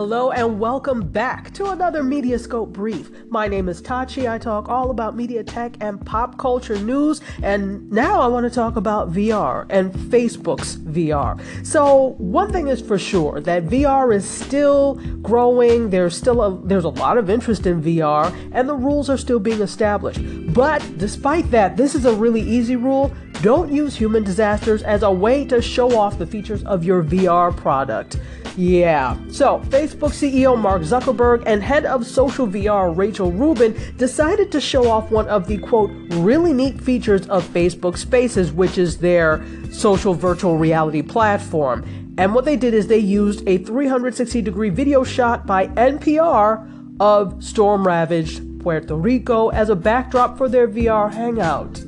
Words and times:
Hello 0.00 0.30
and 0.30 0.58
welcome 0.58 1.06
back 1.06 1.52
to 1.52 1.72
another 1.72 2.02
Mediascope 2.02 2.72
Brief. 2.72 3.10
My 3.28 3.46
name 3.46 3.68
is 3.68 3.82
Tachi. 3.82 4.30
I 4.30 4.38
talk 4.38 4.70
all 4.70 4.90
about 4.90 5.14
media 5.14 5.44
tech 5.44 5.76
and 5.82 6.00
pop 6.06 6.38
culture 6.38 6.78
news, 6.78 7.20
and 7.42 7.92
now 7.92 8.18
I 8.18 8.26
want 8.26 8.44
to 8.44 8.50
talk 8.50 8.76
about 8.76 9.12
VR 9.12 9.66
and 9.68 9.92
Facebook's 9.92 10.76
VR. 10.76 11.38
So, 11.66 12.14
one 12.16 12.50
thing 12.50 12.68
is 12.68 12.80
for 12.80 12.98
sure 12.98 13.42
that 13.42 13.66
VR 13.66 14.14
is 14.14 14.26
still 14.26 14.94
growing. 15.20 15.90
There's 15.90 16.16
still 16.16 16.40
a 16.40 16.66
there's 16.66 16.84
a 16.84 16.88
lot 17.04 17.18
of 17.18 17.28
interest 17.28 17.66
in 17.66 17.82
VR, 17.82 18.34
and 18.52 18.66
the 18.66 18.76
rules 18.76 19.10
are 19.10 19.18
still 19.18 19.38
being 19.38 19.60
established. 19.60 20.22
But 20.54 20.80
despite 20.96 21.50
that, 21.50 21.76
this 21.76 21.94
is 21.94 22.06
a 22.06 22.14
really 22.14 22.40
easy 22.40 22.76
rule. 22.76 23.14
Don't 23.42 23.70
use 23.70 23.96
human 23.96 24.24
disasters 24.24 24.82
as 24.82 25.02
a 25.02 25.10
way 25.10 25.44
to 25.46 25.60
show 25.60 25.94
off 25.98 26.18
the 26.18 26.26
features 26.26 26.62
of 26.64 26.84
your 26.84 27.02
VR 27.02 27.54
product. 27.54 28.18
Yeah. 28.56 29.16
So, 29.30 29.60
Facebook 29.66 30.10
CEO 30.10 30.58
Mark 30.58 30.82
Zuckerberg 30.82 31.42
and 31.46 31.62
head 31.62 31.86
of 31.86 32.06
social 32.06 32.46
VR 32.46 32.94
Rachel 32.94 33.32
Rubin 33.32 33.76
decided 33.96 34.50
to 34.52 34.60
show 34.60 34.90
off 34.90 35.10
one 35.10 35.28
of 35.28 35.46
the 35.46 35.58
quote, 35.58 35.90
really 36.10 36.52
neat 36.52 36.80
features 36.80 37.26
of 37.28 37.44
Facebook 37.48 37.96
Spaces, 37.96 38.52
which 38.52 38.76
is 38.78 38.98
their 38.98 39.44
social 39.70 40.14
virtual 40.14 40.58
reality 40.58 41.02
platform. 41.02 41.84
And 42.18 42.34
what 42.34 42.44
they 42.44 42.56
did 42.56 42.74
is 42.74 42.88
they 42.88 42.98
used 42.98 43.48
a 43.48 43.58
360 43.58 44.42
degree 44.42 44.70
video 44.70 45.04
shot 45.04 45.46
by 45.46 45.68
NPR 45.68 46.98
of 47.00 47.42
storm 47.42 47.86
ravaged 47.86 48.60
Puerto 48.60 48.94
Rico 48.94 49.48
as 49.48 49.70
a 49.70 49.76
backdrop 49.76 50.36
for 50.36 50.48
their 50.48 50.68
VR 50.68 51.12
hangout. 51.12 51.78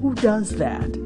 Who 0.00 0.14
does 0.14 0.50
that? 0.56 1.05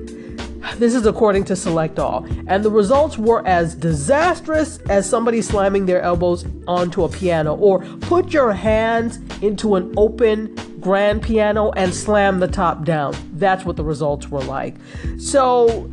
This 0.76 0.94
is 0.94 1.06
according 1.06 1.44
to 1.44 1.56
Select 1.56 1.98
All. 1.98 2.26
And 2.46 2.64
the 2.64 2.70
results 2.70 3.18
were 3.18 3.46
as 3.46 3.74
disastrous 3.74 4.78
as 4.88 5.08
somebody 5.08 5.42
slamming 5.42 5.86
their 5.86 6.02
elbows 6.02 6.44
onto 6.66 7.04
a 7.04 7.08
piano, 7.08 7.54
or 7.54 7.80
put 8.00 8.32
your 8.32 8.52
hands 8.52 9.18
into 9.42 9.76
an 9.76 9.92
open 9.96 10.54
grand 10.80 11.22
piano 11.22 11.70
and 11.72 11.94
slam 11.94 12.40
the 12.40 12.48
top 12.48 12.84
down. 12.84 13.14
That's 13.34 13.64
what 13.64 13.76
the 13.76 13.84
results 13.84 14.28
were 14.28 14.42
like. 14.42 14.76
So, 15.18 15.90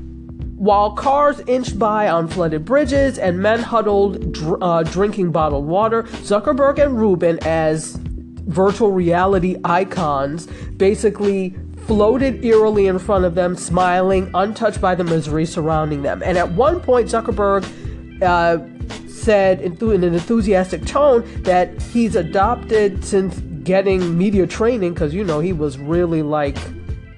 while 0.58 0.92
cars 0.92 1.40
inched 1.42 1.78
by 1.78 2.10
on 2.10 2.28
flooded 2.28 2.66
bridges 2.66 3.20
and 3.20 3.40
men 3.40 3.60
huddled 3.60 4.34
dr- 4.34 4.58
uh, 4.62 4.84
drinking 4.84 5.32
bottled 5.32 5.68
water, 5.68 6.04
Zuckerberg 6.04 6.80
and 6.80 7.00
Rubin, 7.00 7.38
as 7.44 8.00
virtual 8.48 8.92
reality 8.92 9.58
icons, 9.64 10.48
basically 10.78 11.56
floated 11.86 12.44
eerily 12.44 12.88
in 12.88 13.00
front 13.00 13.26
of 13.26 13.36
them, 13.36 13.56
smiling, 13.56 14.30
untouched 14.34 14.82
by 14.82 14.96
the 14.96 15.04
misery 15.04 15.46
surrounding 15.46 16.02
them. 16.02 16.22
And 16.24 16.38
at 16.38 16.52
one 16.52 16.82
point, 16.82 17.08
Zuckerberg 17.08 17.66
uh, 18.22 18.60
said 19.08 19.62
in, 19.62 20.04
an 20.04 20.14
enthusiastic 20.14 20.86
tone 20.86 21.24
that 21.44 21.82
he's 21.82 22.16
adopted 22.16 23.04
since 23.06 23.40
getting 23.64 24.18
media 24.18 24.48
training 24.48 24.94
because, 24.94 25.14
you 25.14 25.24
know, 25.24 25.40
he 25.40 25.54
was 25.54 25.78
really 25.78 26.24
like. 26.24 26.56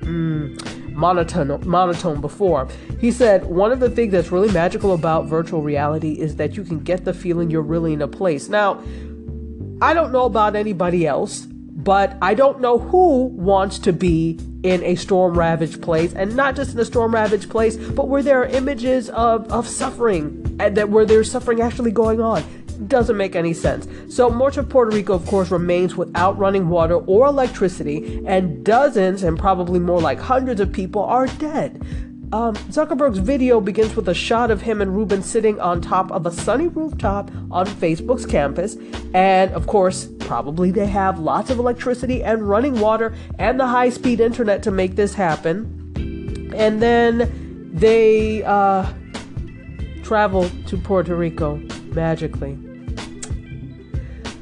Mm, 0.01 0.79
monotone 0.99 1.65
monotone 1.65 2.19
before. 2.19 2.67
He 2.99 3.11
said 3.11 3.45
one 3.45 3.71
of 3.71 3.79
the 3.79 3.89
things 3.89 4.11
that's 4.11 4.31
really 4.31 4.51
magical 4.51 4.93
about 4.93 5.25
virtual 5.25 5.61
reality 5.61 6.19
is 6.19 6.35
that 6.35 6.57
you 6.57 6.63
can 6.63 6.79
get 6.79 7.05
the 7.05 7.13
feeling 7.13 7.49
you're 7.49 7.61
really 7.61 7.93
in 7.93 8.01
a 8.01 8.07
place. 8.07 8.49
Now, 8.49 8.81
I 9.81 9.93
don't 9.93 10.11
know 10.11 10.25
about 10.25 10.57
anybody 10.57 11.07
else, 11.07 11.45
but 11.45 12.17
I 12.21 12.33
don't 12.33 12.59
know 12.59 12.79
who 12.79 13.27
wants 13.27 13.79
to 13.79 13.93
be 13.93 14.37
in 14.63 14.83
a 14.83 14.95
storm 14.95 15.39
ravaged 15.39 15.81
place 15.81 16.13
and 16.13 16.35
not 16.35 16.57
just 16.57 16.73
in 16.73 16.79
a 16.79 16.83
storm 16.83 17.13
ravaged 17.13 17.49
place 17.49 17.77
but 17.77 18.09
where 18.09 18.21
there 18.21 18.41
are 18.41 18.47
images 18.47 19.09
of, 19.11 19.49
of 19.49 19.65
suffering 19.65 20.57
and 20.59 20.75
that 20.75 20.89
where 20.89 21.05
there's 21.05 21.31
suffering 21.31 21.61
actually 21.61 21.91
going 21.91 22.19
on. 22.19 22.43
Doesn't 22.89 23.15
make 23.15 23.37
any 23.37 23.53
sense. 23.53 23.87
So 24.13 24.29
much 24.29 24.57
of 24.57 24.67
puerto 24.67 24.93
rico 24.93 25.13
of 25.13 25.25
course 25.27 25.49
remains 25.49 25.95
without 25.95 26.37
running 26.37 26.67
water 26.67 26.95
or 26.95 27.27
electricity 27.27 28.21
and 28.25 28.65
dozens 28.65 29.23
and 29.23 29.39
probably 29.39 29.79
more 29.79 30.01
like 30.01 30.19
hundreds 30.19 30.59
of 30.59 30.73
people 30.73 31.03
are 31.03 31.27
dead 31.27 31.81
um, 32.31 32.55
Zuckerberg's 32.55 33.17
video 33.17 33.59
begins 33.59 33.95
with 33.95 34.07
a 34.07 34.13
shot 34.13 34.51
of 34.51 34.61
him 34.61 34.81
and 34.81 34.95
Rubin 34.95 35.23
sitting 35.23 35.59
on 35.59 35.81
top 35.81 36.11
of 36.11 36.25
a 36.25 36.31
sunny 36.31 36.67
rooftop 36.67 37.31
on 37.49 37.65
Facebook's 37.65 38.25
campus. 38.25 38.77
And 39.13 39.51
of 39.53 39.65
course, 39.65 40.07
probably 40.19 40.69
they 40.69 40.85
have 40.85 41.19
lots 41.19 41.49
of 41.49 41.57
electricity 41.57 42.23
and 42.23 42.47
running 42.47 42.79
water 42.79 43.15
and 43.39 43.59
the 43.59 43.65
high 43.65 43.89
speed 43.89 44.19
internet 44.19 44.61
to 44.63 44.71
make 44.71 44.95
this 44.95 45.15
happen. 45.15 46.53
And 46.55 46.81
then 46.81 47.71
they 47.73 48.43
uh, 48.43 48.91
travel 50.03 50.49
to 50.67 50.77
Puerto 50.77 51.15
Rico 51.15 51.55
magically. 51.93 52.57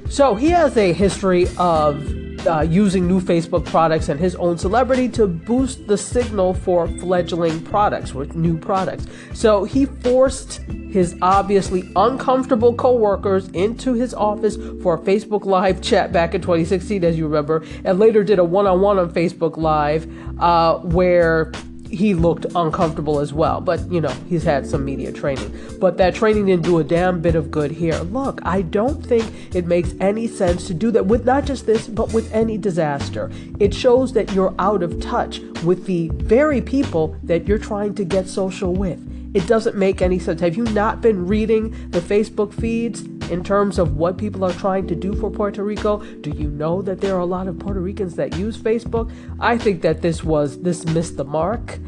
So 0.09 0.35
he 0.35 0.49
has 0.49 0.75
a 0.75 0.91
history 0.91 1.47
of 1.57 2.16
uh, 2.47 2.61
using 2.61 3.07
new 3.07 3.19
Facebook 3.19 3.65
products 3.65 4.09
and 4.09 4.19
his 4.19 4.35
own 4.35 4.57
celebrity 4.57 5.09
to 5.09 5.27
boost 5.27 5.85
the 5.87 5.97
signal 5.97 6.53
for 6.53 6.87
fledgling 6.99 7.61
products 7.61 8.13
with 8.13 8.35
new 8.35 8.57
products. 8.57 9.05
So 9.33 9.63
he 9.63 9.85
forced 9.85 10.61
his 10.89 11.15
obviously 11.21 11.91
uncomfortable 11.95 12.73
coworkers 12.73 13.49
into 13.49 13.93
his 13.93 14.13
office 14.13 14.57
for 14.81 14.95
a 14.95 14.99
Facebook 14.99 15.45
Live 15.45 15.81
chat 15.81 16.11
back 16.11 16.33
in 16.33 16.41
2016, 16.41 17.03
as 17.03 17.17
you 17.17 17.25
remember, 17.25 17.63
and 17.83 17.99
later 17.99 18.23
did 18.23 18.39
a 18.39 18.43
one-on-one 18.43 18.97
on 18.97 19.11
Facebook 19.11 19.57
Live 19.57 20.07
uh, 20.41 20.77
where 20.79 21.51
he 21.89 22.13
looked 22.13 22.45
uncomfortable 22.55 23.19
as 23.19 23.33
well. 23.33 23.61
But, 23.61 23.91
you 23.91 24.01
know, 24.01 24.13
he's 24.29 24.43
had 24.43 24.65
some 24.67 24.85
media 24.85 25.11
training. 25.11 25.51
But 25.79 25.97
that 25.97 26.15
training 26.15 26.45
didn't 26.45 26.63
do 26.63 26.79
a 26.79 26.83
damn 26.83 27.21
bit 27.21 27.35
of 27.35 27.51
good 27.51 27.71
here. 27.71 27.97
Look, 27.99 28.39
I 28.43 28.61
don't 28.61 29.05
think 29.05 29.55
it 29.55 29.65
makes 29.65 29.93
any 29.99 30.27
sense 30.27 30.67
to 30.67 30.73
do 30.73 30.91
that 30.91 31.05
with 31.05 31.25
not 31.25 31.45
just 31.45 31.65
this, 31.65 31.87
but 31.87 32.13
with 32.13 32.31
any 32.33 32.57
disaster. 32.57 33.31
It 33.59 33.73
shows 33.73 34.13
that 34.13 34.33
you're 34.33 34.55
out 34.59 34.83
of 34.83 34.99
touch 35.01 35.39
with 35.63 35.85
the 35.85 36.09
very 36.09 36.61
people 36.61 37.17
that 37.23 37.47
you're 37.47 37.57
trying 37.57 37.95
to 37.95 38.05
get 38.05 38.27
social 38.27 38.73
with. 38.73 38.99
It 39.33 39.45
doesn't 39.45 39.75
make 39.75 40.01
any 40.01 40.19
sense. 40.19 40.41
Have 40.41 40.55
you 40.55 40.63
not 40.65 41.01
been 41.01 41.27
reading 41.27 41.71
the 41.91 41.99
Facebook 41.99 42.53
feeds 42.53 43.03
in 43.29 43.43
terms 43.43 43.79
of 43.79 43.97
what 43.97 44.17
people 44.17 44.43
are 44.43 44.53
trying 44.53 44.87
to 44.87 44.95
do 44.95 45.13
for 45.13 45.29
Puerto 45.29 45.63
Rico? 45.63 45.97
Do 46.21 46.31
you 46.31 46.49
know 46.49 46.81
that 46.81 47.01
there 47.01 47.15
are 47.15 47.19
a 47.19 47.25
lot 47.25 47.47
of 47.47 47.59
Puerto 47.59 47.79
Ricans 47.79 48.15
that 48.15 48.35
use 48.37 48.57
Facebook? 48.57 49.11
I 49.39 49.57
think 49.57 49.81
that 49.81 50.01
this 50.01 50.23
was 50.23 50.61
this 50.61 50.85
missed 50.85 51.17
the 51.17 51.25
mark. 51.25 51.79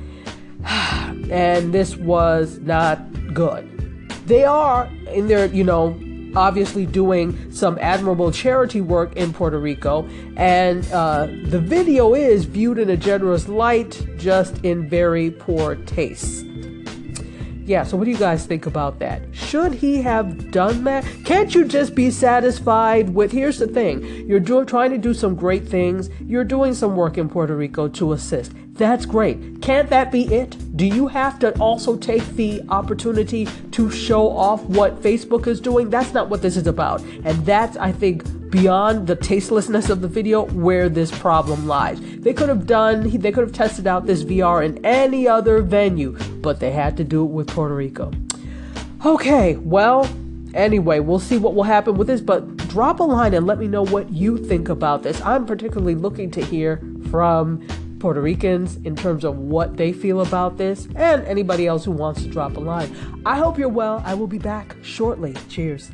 and 1.29 1.73
this 1.73 1.95
was 1.95 2.59
not 2.59 2.99
good. 3.33 3.67
They 4.25 4.43
are 4.43 4.85
in 5.07 5.27
their, 5.27 5.45
you 5.45 5.63
know, 5.63 5.97
obviously 6.35 6.85
doing 6.85 7.51
some 7.51 7.77
admirable 7.81 8.31
charity 8.31 8.81
work 8.81 9.15
in 9.15 9.33
Puerto 9.33 9.57
Rico, 9.57 10.07
and 10.35 10.85
uh, 10.91 11.27
the 11.45 11.59
video 11.59 12.13
is 12.13 12.45
viewed 12.45 12.77
in 12.77 12.89
a 12.89 12.97
generous 12.97 13.47
light, 13.47 14.05
just 14.17 14.63
in 14.63 14.87
very 14.87 15.31
poor 15.31 15.75
taste 15.75 16.45
yeah, 17.69 17.83
so 17.83 17.97
what 17.97 18.05
do 18.05 18.11
you 18.11 18.17
guys 18.17 18.47
think 18.47 18.65
about 18.65 18.97
that? 18.97 19.21
Should 19.31 19.75
he 19.75 20.01
have 20.01 20.49
done 20.49 20.85
that? 20.85 21.05
Can't 21.23 21.53
you 21.53 21.65
just 21.65 21.93
be 21.93 22.09
satisfied 22.09 23.11
with 23.11 23.31
here's 23.31 23.59
the 23.59 23.67
thing. 23.67 24.27
You're 24.27 24.39
doing 24.39 24.65
trying 24.65 24.89
to 24.89 24.97
do 24.97 25.13
some 25.13 25.35
great 25.35 25.67
things. 25.67 26.09
You're 26.25 26.43
doing 26.43 26.73
some 26.73 26.95
work 26.95 27.19
in 27.19 27.29
Puerto 27.29 27.55
Rico 27.55 27.87
to 27.87 28.13
assist. 28.13 28.53
That's 28.73 29.05
great. 29.05 29.61
Can't 29.61 29.87
that 29.91 30.11
be 30.11 30.33
it? 30.33 30.57
Do 30.77 30.85
you 30.87 31.05
have 31.09 31.37
to 31.39 31.51
also 31.59 31.95
take 31.95 32.25
the 32.29 32.63
opportunity 32.69 33.45
to 33.73 33.91
show 33.91 34.35
off 34.35 34.63
what 34.63 35.03
Facebook 35.03 35.45
is 35.45 35.61
doing? 35.61 35.91
That's 35.91 36.11
not 36.11 36.27
what 36.27 36.41
this 36.41 36.57
is 36.57 36.65
about. 36.65 37.01
And 37.23 37.45
that's 37.45 37.77
I 37.77 37.91
think 37.91 38.23
beyond 38.49 39.07
the 39.07 39.15
tastelessness 39.15 39.89
of 39.89 40.01
the 40.01 40.07
video 40.07 40.45
where 40.45 40.89
this 40.89 41.17
problem 41.17 41.67
lies. 41.67 41.99
They 42.01 42.33
could 42.33 42.49
have 42.49 42.65
done, 42.65 43.09
they 43.09 43.31
could 43.31 43.43
have 43.43 43.53
tested 43.53 43.87
out 43.87 44.05
this 44.05 44.23
VR 44.23 44.65
in 44.65 44.83
any 44.85 45.27
other 45.27 45.61
venue, 45.61 46.17
but 46.41 46.59
they 46.59 46.71
had 46.71 46.97
to 46.97 47.03
do 47.03 47.23
it 47.23 47.29
with 47.29 47.47
Puerto 47.47 47.75
Rico. 47.75 48.11
Okay, 49.05 49.55
well, 49.57 50.09
anyway, 50.53 50.99
we'll 50.99 51.19
see 51.19 51.37
what 51.37 51.55
will 51.55 51.63
happen 51.63 51.95
with 51.95 52.07
this, 52.07 52.21
but 52.21 52.57
drop 52.69 52.99
a 52.99 53.03
line 53.03 53.33
and 53.33 53.45
let 53.45 53.59
me 53.59 53.67
know 53.67 53.85
what 53.85 54.11
you 54.11 54.37
think 54.37 54.69
about 54.69 55.03
this. 55.03 55.21
I'm 55.21 55.45
particularly 55.45 55.95
looking 55.95 56.31
to 56.31 56.43
hear 56.43 56.81
from 57.09 57.65
Puerto 57.99 58.21
Ricans 58.21 58.77
in 58.85 58.95
terms 58.95 59.23
of 59.23 59.37
what 59.37 59.77
they 59.77 59.93
feel 59.93 60.21
about 60.21 60.57
this 60.57 60.87
and 60.95 61.23
anybody 61.25 61.67
else 61.67 61.85
who 61.85 61.91
wants 61.91 62.23
to 62.23 62.29
drop 62.29 62.57
a 62.57 62.59
line. 62.59 63.23
I 63.25 63.37
hope 63.37 63.57
you're 63.57 63.69
well. 63.69 64.01
I 64.05 64.13
will 64.13 64.27
be 64.27 64.37
back 64.37 64.75
shortly. 64.81 65.35
Cheers. 65.49 65.91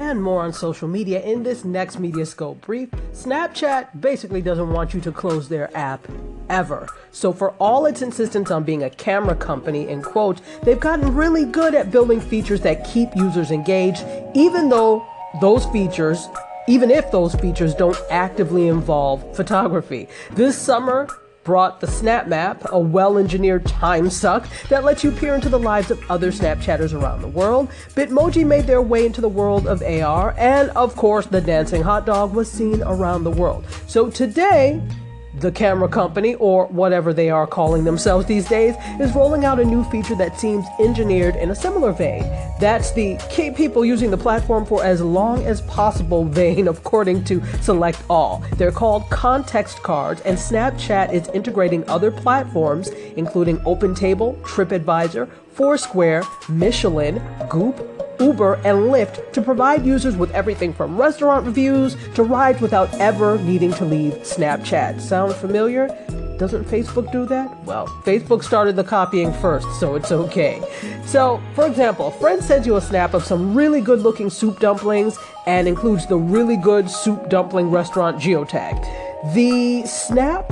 And 0.00 0.22
more 0.22 0.42
on 0.42 0.52
social 0.52 0.88
media 0.88 1.22
in 1.22 1.42
this 1.42 1.64
next 1.64 2.00
Mediascope 2.00 2.60
brief. 2.62 2.90
Snapchat 3.12 4.00
basically 4.00 4.42
doesn't 4.42 4.72
want 4.72 4.94
you 4.94 5.00
to 5.02 5.12
close 5.12 5.48
their 5.48 5.74
app 5.76 6.06
ever. 6.48 6.88
So 7.12 7.32
for 7.32 7.50
all 7.52 7.86
its 7.86 8.02
insistence 8.02 8.50
on 8.50 8.64
being 8.64 8.82
a 8.82 8.90
camera 8.90 9.36
company, 9.36 9.88
in 9.88 10.02
quotes, 10.02 10.40
they've 10.62 10.80
gotten 10.80 11.14
really 11.14 11.44
good 11.44 11.74
at 11.74 11.90
building 11.92 12.20
features 12.20 12.62
that 12.62 12.84
keep 12.84 13.14
users 13.14 13.50
engaged, 13.50 14.04
even 14.34 14.68
though 14.68 15.06
those 15.40 15.66
features 15.66 16.26
even 16.68 16.90
if 16.90 17.10
those 17.10 17.34
features 17.34 17.74
don't 17.74 17.98
actively 18.10 18.68
involve 18.68 19.34
photography. 19.34 20.06
This 20.30 20.56
summer, 20.56 21.08
brought 21.44 21.80
the 21.80 21.86
Snap 21.86 22.28
Map, 22.28 22.64
a 22.70 22.78
well 22.78 23.18
engineered 23.18 23.66
time 23.66 24.10
suck 24.10 24.48
that 24.68 24.84
lets 24.84 25.02
you 25.02 25.10
peer 25.10 25.34
into 25.34 25.48
the 25.48 25.58
lives 25.58 25.90
of 25.90 26.10
other 26.10 26.30
Snapchatters 26.30 26.92
around 26.92 27.22
the 27.22 27.28
world. 27.28 27.68
Bitmoji 27.94 28.46
made 28.46 28.66
their 28.66 28.82
way 28.82 29.06
into 29.06 29.20
the 29.20 29.28
world 29.28 29.66
of 29.66 29.82
AR, 29.82 30.34
and 30.36 30.70
of 30.70 30.96
course, 30.96 31.26
the 31.26 31.40
dancing 31.40 31.82
hot 31.82 32.06
dog 32.06 32.34
was 32.34 32.50
seen 32.50 32.82
around 32.82 33.24
the 33.24 33.30
world. 33.30 33.64
So 33.86 34.10
today, 34.10 34.82
the 35.40 35.50
camera 35.50 35.88
company, 35.88 36.34
or 36.34 36.66
whatever 36.66 37.12
they 37.12 37.30
are 37.30 37.46
calling 37.46 37.84
themselves 37.84 38.26
these 38.26 38.48
days, 38.48 38.74
is 39.00 39.14
rolling 39.14 39.44
out 39.44 39.58
a 39.58 39.64
new 39.64 39.82
feature 39.84 40.14
that 40.16 40.38
seems 40.38 40.66
engineered 40.78 41.36
in 41.36 41.50
a 41.50 41.54
similar 41.54 41.92
vein. 41.92 42.22
That's 42.60 42.92
the 42.92 43.18
keep 43.30 43.56
people 43.56 43.84
using 43.84 44.10
the 44.10 44.18
platform 44.18 44.66
for 44.66 44.84
as 44.84 45.00
long 45.00 45.44
as 45.44 45.62
possible 45.62 46.24
vein, 46.24 46.68
according 46.74 47.24
to 47.24 47.42
Select 47.62 48.02
All. 48.08 48.44
They're 48.56 48.72
called 48.72 49.08
context 49.10 49.82
cards, 49.82 50.20
and 50.22 50.36
Snapchat 50.36 51.12
is 51.12 51.28
integrating 51.28 51.88
other 51.88 52.10
platforms, 52.10 52.88
including 53.16 53.58
OpenTable, 53.60 54.40
TripAdvisor, 54.42 55.28
Foursquare, 55.54 56.22
Michelin, 56.48 57.20
Goop, 57.48 57.89
Uber, 58.20 58.54
and 58.56 58.90
Lyft 58.90 59.32
to 59.32 59.42
provide 59.42 59.84
users 59.84 60.16
with 60.16 60.30
everything 60.32 60.72
from 60.72 60.96
restaurant 60.96 61.46
reviews 61.46 61.96
to 62.14 62.22
rides 62.22 62.60
without 62.60 62.92
ever 62.94 63.38
needing 63.38 63.72
to 63.74 63.84
leave 63.84 64.12
Snapchat. 64.22 65.00
Sound 65.00 65.34
familiar? 65.34 65.88
Doesn't 66.38 66.64
Facebook 66.64 67.12
do 67.12 67.26
that? 67.26 67.64
Well, 67.64 67.86
Facebook 67.86 68.42
started 68.42 68.74
the 68.74 68.82
copying 68.82 69.30
first, 69.30 69.68
so 69.78 69.94
it's 69.94 70.10
okay. 70.10 70.62
So, 71.04 71.38
for 71.54 71.66
example, 71.66 72.06
a 72.06 72.12
friend 72.12 72.42
sends 72.42 72.66
you 72.66 72.76
a 72.76 72.80
snap 72.80 73.12
of 73.12 73.24
some 73.24 73.54
really 73.54 73.82
good 73.82 73.98
looking 73.98 74.30
soup 74.30 74.58
dumplings 74.58 75.18
and 75.46 75.68
includes 75.68 76.06
the 76.06 76.16
really 76.16 76.56
good 76.56 76.88
soup 76.88 77.28
dumpling 77.28 77.70
restaurant 77.70 78.16
geotag. 78.16 78.80
The 79.34 79.86
snap, 79.86 80.50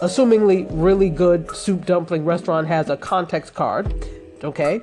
assumingly 0.00 0.66
really 0.70 1.08
good 1.08 1.54
soup 1.54 1.86
dumpling 1.86 2.24
restaurant, 2.24 2.66
has 2.66 2.90
a 2.90 2.96
context 2.96 3.54
card, 3.54 3.94
okay? 4.42 4.80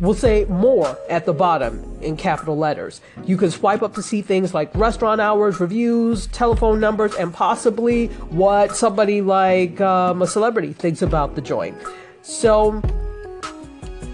We'll 0.00 0.14
say 0.14 0.44
more 0.46 0.98
at 1.08 1.24
the 1.24 1.32
bottom 1.32 1.98
in 2.02 2.16
capital 2.16 2.58
letters. 2.58 3.00
You 3.24 3.36
can 3.36 3.50
swipe 3.50 3.82
up 3.82 3.94
to 3.94 4.02
see 4.02 4.22
things 4.22 4.52
like 4.52 4.74
restaurant 4.74 5.20
hours, 5.20 5.60
reviews, 5.60 6.26
telephone 6.28 6.80
numbers, 6.80 7.14
and 7.14 7.32
possibly 7.32 8.08
what 8.30 8.76
somebody 8.76 9.20
like 9.20 9.80
um, 9.80 10.20
a 10.20 10.26
celebrity 10.26 10.72
thinks 10.72 11.00
about 11.00 11.36
the 11.36 11.40
joint. 11.40 11.76
So, 12.22 12.80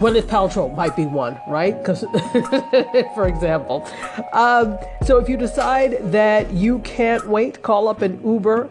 Gwyneth 0.01 0.23
Paltrow 0.23 0.75
might 0.75 0.97
be 0.97 1.07
one, 1.07 1.39
right? 1.49 1.79
Because, 1.79 2.01
for 3.15 3.27
example, 3.27 3.89
um, 4.35 4.79
so 5.05 5.17
if 5.17 5.29
you 5.31 5.39
decide 5.39 5.99
that 6.13 6.51
you 6.53 6.81
can't 6.81 7.27
wait, 7.27 7.63
call 7.63 7.89
up 7.89 8.03
an 8.03 8.21
Uber 8.23 8.69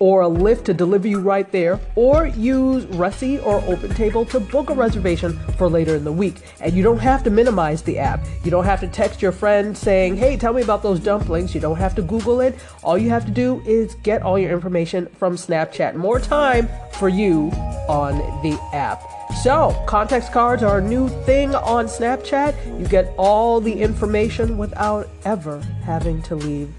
or 0.00 0.22
a 0.22 0.28
Lyft 0.28 0.64
to 0.64 0.74
deliver 0.74 1.06
you 1.06 1.20
right 1.20 1.52
there, 1.52 1.78
or 1.94 2.26
use 2.26 2.86
Resy 2.86 3.44
or 3.46 3.60
OpenTable 3.60 4.28
to 4.30 4.40
book 4.40 4.70
a 4.70 4.74
reservation 4.74 5.38
for 5.56 5.68
later 5.68 5.94
in 5.94 6.04
the 6.04 6.12
week. 6.12 6.36
And 6.60 6.72
you 6.72 6.82
don't 6.82 6.98
have 6.98 7.22
to 7.24 7.30
minimize 7.30 7.82
the 7.82 7.98
app. 7.98 8.24
You 8.42 8.50
don't 8.50 8.64
have 8.64 8.80
to 8.80 8.88
text 8.88 9.20
your 9.20 9.30
friend 9.30 9.76
saying, 9.76 10.16
hey, 10.16 10.36
tell 10.36 10.54
me 10.54 10.62
about 10.62 10.82
those 10.82 11.00
dumplings. 11.00 11.54
You 11.54 11.60
don't 11.60 11.76
have 11.76 11.94
to 11.96 12.02
Google 12.02 12.40
it. 12.40 12.58
All 12.82 12.96
you 12.96 13.10
have 13.10 13.26
to 13.26 13.30
do 13.30 13.62
is 13.66 13.94
get 13.96 14.22
all 14.22 14.38
your 14.38 14.50
information 14.50 15.06
from 15.18 15.36
Snapchat. 15.36 15.94
More 15.94 16.18
time 16.18 16.68
for 16.92 17.10
you 17.10 17.50
on 17.88 18.16
the 18.42 18.58
app. 18.72 19.02
So, 19.42 19.80
context 19.86 20.32
cards 20.32 20.62
are 20.62 20.78
a 20.78 20.82
new 20.82 21.08
thing 21.24 21.54
on 21.54 21.86
Snapchat. 21.86 22.80
You 22.80 22.86
get 22.86 23.12
all 23.16 23.60
the 23.60 23.72
information 23.72 24.58
without 24.58 25.08
ever 25.24 25.60
having 25.84 26.22
to 26.22 26.34
leave 26.34 26.72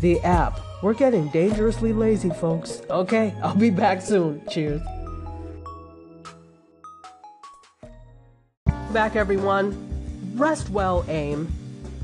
the 0.00 0.20
app. 0.20 0.63
We're 0.84 0.92
getting 0.92 1.28
dangerously 1.28 1.94
lazy, 1.94 2.28
folks. 2.28 2.82
Okay, 2.90 3.32
I'll 3.42 3.56
be 3.56 3.70
back 3.70 4.02
soon. 4.02 4.46
Cheers. 4.50 4.82
Back, 8.92 9.16
everyone. 9.16 9.74
Rest 10.36 10.68
well, 10.68 11.02
AIM. 11.08 11.50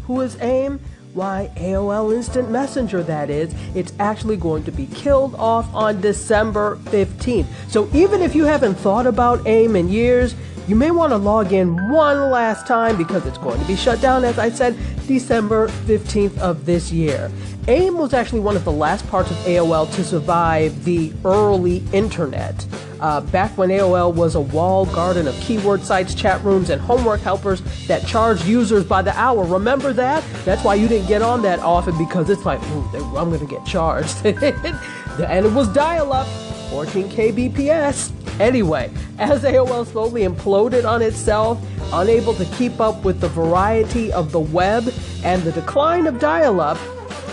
Who 0.06 0.22
is 0.22 0.40
AIM? 0.40 0.80
Why, 1.12 1.50
AOL 1.56 2.16
Instant 2.16 2.50
Messenger, 2.50 3.02
that 3.02 3.28
is. 3.28 3.54
It's 3.74 3.92
actually 3.98 4.38
going 4.38 4.64
to 4.64 4.72
be 4.72 4.86
killed 4.86 5.34
off 5.34 5.68
on 5.74 6.00
December 6.00 6.76
15th. 6.84 7.48
So 7.68 7.86
even 7.92 8.22
if 8.22 8.34
you 8.34 8.46
haven't 8.46 8.76
thought 8.76 9.06
about 9.06 9.46
AIM 9.46 9.76
in 9.76 9.90
years, 9.90 10.34
you 10.70 10.76
may 10.76 10.92
want 10.92 11.10
to 11.10 11.16
log 11.16 11.52
in 11.52 11.90
one 11.90 12.30
last 12.30 12.66
time 12.66 12.96
because 12.96 13.26
it's 13.26 13.38
going 13.38 13.60
to 13.60 13.66
be 13.66 13.74
shut 13.74 14.00
down, 14.00 14.24
as 14.24 14.38
I 14.38 14.50
said, 14.50 14.78
December 15.06 15.68
15th 15.68 16.38
of 16.38 16.66
this 16.66 16.90
year. 16.92 17.30
AIM 17.68 17.98
was 17.98 18.14
actually 18.14 18.40
one 18.40 18.56
of 18.56 18.64
the 18.64 18.72
last 18.72 19.06
parts 19.08 19.30
of 19.30 19.36
AOL 19.38 19.92
to 19.94 20.04
survive 20.04 20.84
the 20.84 21.12
early 21.24 21.82
internet. 21.92 22.66
Uh, 23.00 23.20
back 23.20 23.56
when 23.56 23.70
AOL 23.70 24.14
was 24.14 24.34
a 24.34 24.40
walled 24.40 24.92
garden 24.92 25.26
of 25.26 25.34
keyword 25.36 25.82
sites, 25.82 26.14
chat 26.14 26.42
rooms, 26.44 26.70
and 26.70 26.80
homework 26.80 27.20
helpers 27.20 27.62
that 27.86 28.06
charged 28.06 28.44
users 28.44 28.84
by 28.84 29.02
the 29.02 29.16
hour. 29.18 29.44
Remember 29.44 29.92
that? 29.92 30.24
That's 30.44 30.62
why 30.64 30.74
you 30.74 30.88
didn't 30.88 31.08
get 31.08 31.22
on 31.22 31.42
that 31.42 31.60
often 31.60 31.96
because 31.96 32.28
it's 32.28 32.44
like, 32.44 32.60
ooh, 32.70 33.16
I'm 33.16 33.30
going 33.30 33.40
to 33.40 33.46
get 33.46 33.64
charged. 33.64 34.24
and 34.26 35.46
it 35.46 35.52
was 35.52 35.68
dial 35.72 36.12
up, 36.12 36.26
14 36.70 37.08
kbps. 37.08 38.19
Anyway, 38.40 38.90
as 39.18 39.42
AOL 39.42 39.86
slowly 39.86 40.22
imploded 40.22 40.88
on 40.88 41.02
itself, 41.02 41.62
unable 41.92 42.32
to 42.34 42.46
keep 42.56 42.80
up 42.80 43.04
with 43.04 43.20
the 43.20 43.28
variety 43.28 44.10
of 44.12 44.32
the 44.32 44.40
web 44.40 44.90
and 45.22 45.42
the 45.42 45.52
decline 45.52 46.06
of 46.06 46.18
dial 46.18 46.58
up, 46.58 46.78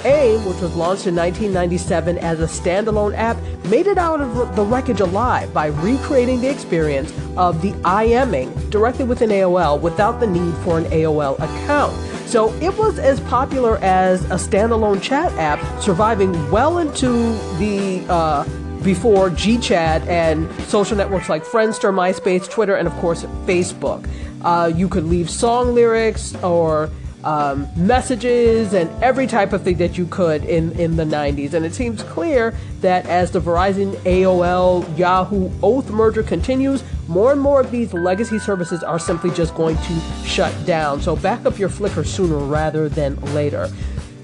AIM, 0.04 0.44
which 0.45 0.59
was 0.59 0.75
launched 0.75 1.07
in 1.07 1.15
1997 1.15 2.18
as 2.18 2.42
a 2.42 2.44
standalone 2.44 3.15
app, 3.15 3.38
made 3.65 3.88
it 3.88 3.98
out 3.98 4.19
of 4.19 4.56
the 4.57 4.63
wreckage 4.63 5.00
alive 5.00 5.54
by 5.54 5.68
recreating 5.68 6.42
the 6.42 6.50
experience 6.50 7.13
of 7.38 7.62
the 7.62 7.71
IMing 7.83 8.69
directly 8.69 9.06
within 9.06 9.30
AOL 9.30 9.80
without 9.80 10.19
the 10.19 10.27
need 10.27 10.53
for 10.57 10.77
an 10.77 10.86
AOL 10.86 11.36
account. 11.36 11.95
So 12.27 12.53
it 12.56 12.77
was 12.77 13.00
as 13.00 13.21
popular 13.21 13.77
as 13.77 14.25
a 14.25 14.36
standalone 14.36 15.01
chat 15.01 15.31
app, 15.33 15.81
surviving 15.81 16.51
well 16.51 16.80
into 16.80 17.33
the 17.57 18.06
uh, 18.10 18.44
before 18.83 19.29
GChat 19.29 20.07
and 20.07 20.51
social 20.63 20.95
networks 20.97 21.29
like 21.29 21.44
Friendster, 21.44 21.94
MySpace, 21.94 22.50
Twitter, 22.50 22.75
and 22.75 22.88
of 22.88 22.94
course 22.95 23.24
Facebook. 23.45 24.09
Uh, 24.44 24.71
you 24.74 24.88
could 24.88 25.03
leave 25.03 25.29
song 25.29 25.74
lyrics 25.74 26.35
or 26.44 26.89
um, 27.24 27.68
messages 27.75 28.74
and 28.74 28.89
every 29.03 29.27
type 29.27 29.51
of 29.51 29.63
thing 29.63 29.77
that 29.77 29.97
you 29.97 30.06
could 30.07 30.45
in, 30.45 30.71
in 30.79 30.95
the 30.95 31.03
90s. 31.03 31.53
And 31.53 31.65
it 31.65 31.74
seems 31.74 32.03
clear 32.03 32.56
that 32.81 33.06
as 33.07 33.31
the 33.31 33.41
Verizon, 33.41 33.94
AOL, 34.03 34.97
Yahoo 34.97 35.50
oath 35.62 35.89
merger 35.89 36.24
continues, 36.24 36.83
more 37.07 37.31
and 37.31 37.41
more 37.41 37.59
of 37.59 37.71
these 37.71 37.94
legacy 37.94 38.39
services 38.39 38.83
are 38.83 39.00
simply 39.00 39.31
just 39.31 39.56
going 39.56 39.75
to 39.75 40.00
shut 40.24 40.53
down. 40.65 41.01
So 41.01 41.15
back 41.15 41.45
up 41.45 41.57
your 41.57 41.69
Flickr 41.69 42.06
sooner 42.06 42.38
rather 42.38 42.88
than 42.88 43.19
later. 43.34 43.69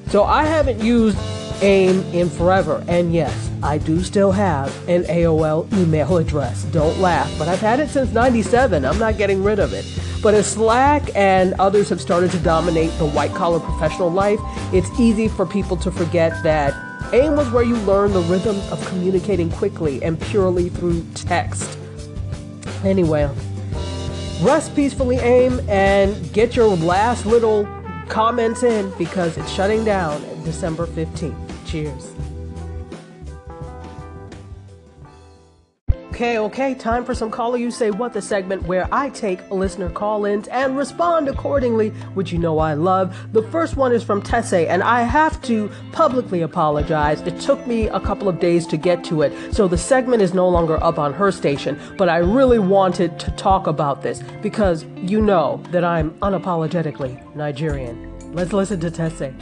So 0.07 0.24
I 0.24 0.43
haven't 0.45 0.79
used 0.79 1.17
AIM 1.63 2.01
in 2.13 2.29
forever, 2.29 2.84
and 2.89 3.13
yes, 3.13 3.50
I 3.63 3.77
do 3.77 4.03
still 4.03 4.34
have 4.34 4.67
an 4.89 5.03
AOL 5.03 5.72
email 5.74 6.17
address. 6.17 6.65
Don't 6.65 7.00
laugh, 7.00 7.34
but 7.39 7.48
I've 7.48 7.62
had 7.62 7.79
it 7.79 7.89
since 7.89 8.12
97. 8.12 8.84
I'm 8.84 9.00
not 9.00 9.17
getting 9.17 9.41
rid 9.41 9.60
of 9.60 9.72
it. 9.72 9.86
But 10.22 10.34
as 10.34 10.46
Slack 10.46 11.10
and 11.15 11.53
others 11.55 11.88
have 11.88 12.01
started 12.01 12.32
to 12.32 12.39
dominate 12.39 12.91
the 12.98 13.08
white 13.08 13.34
collar 13.34 13.62
professional 13.62 14.12
life, 14.12 14.39
it's 14.74 14.89
easy 15.00 15.29
for 15.29 15.46
people 15.46 15.77
to 15.77 15.91
forget 15.91 16.32
that 16.43 16.74
AIM 17.13 17.38
was 17.38 17.50
where 17.51 17.63
you 17.63 17.77
learn 17.77 18.12
the 18.12 18.22
rhythms 18.22 18.70
of 18.70 18.86
communicating 18.88 19.50
quickly 19.50 20.03
and 20.03 20.20
purely 20.20 20.67
through 20.67 21.05
text. 21.15 21.77
Anyway, 22.84 23.29
rest 24.41 24.75
peacefully, 24.75 25.15
AIM, 25.15 25.62
and 25.70 26.34
get 26.34 26.58
your 26.58 26.67
last 26.75 27.25
little 27.25 27.65
comments 28.10 28.63
in 28.63 28.91
because 28.98 29.38
it's 29.38 29.50
shutting 29.50 29.86
down 29.86 30.22
December 30.43 30.88
15th. 30.88 31.42
Cheers. 31.74 32.13
Okay, 36.10 36.38
okay, 36.38 36.75
time 36.75 37.03
for 37.03 37.15
some 37.15 37.32
caller 37.32 37.58
you 37.58 37.72
say 37.72 37.89
what 37.89 38.13
the 38.13 38.22
segment 38.22 38.62
where 38.68 38.88
I 38.92 39.10
take 39.10 39.50
listener 39.50 39.89
call 39.89 40.25
ins 40.25 40.48
and 40.50 40.77
respond 40.77 41.27
accordingly, 41.27 41.89
which 42.13 42.32
you 42.32 42.38
know 42.38 42.60
I 42.60 42.75
love. 42.75 43.34
The 43.34 43.42
first 43.50 43.75
one 43.75 43.92
is 43.92 44.03
from 44.03 44.22
Tesse, 44.22 44.53
and 44.53 44.84
I 44.84 45.01
have 45.01 45.42
to 45.46 45.72
publicly 45.92 46.44
apologize. 46.44 47.22
It 47.22 47.39
took 47.39 47.65
me 47.65 47.88
a 47.88 48.00
couple 48.00 48.30
of 48.30 48.39
days 48.39 48.68
to 48.68 48.77
get 48.77 49.03
to 49.06 49.24
it, 49.24 49.34
so 49.51 49.68
the 49.68 49.75
segment 49.75 50.22
is 50.22 50.36
no 50.36 50.48
longer 50.48 50.82
up 50.84 51.00
on 51.00 51.12
her 51.13 51.32
station, 51.32 51.80
but 51.98 52.08
I 52.08 52.18
really 52.18 52.60
wanted 52.60 53.20
to 53.20 53.32
talk 53.32 53.65
about 53.65 54.03
this 54.03 54.22
because 54.44 54.86
you 54.98 55.24
know 55.24 55.60
that 55.72 55.84
I'm 55.84 56.12
unapologetically 56.20 57.36
Nigerian. 57.36 58.13
Let's 58.32 58.53
listen 58.53 58.80
to 58.82 58.92
Tesse. 58.92 59.34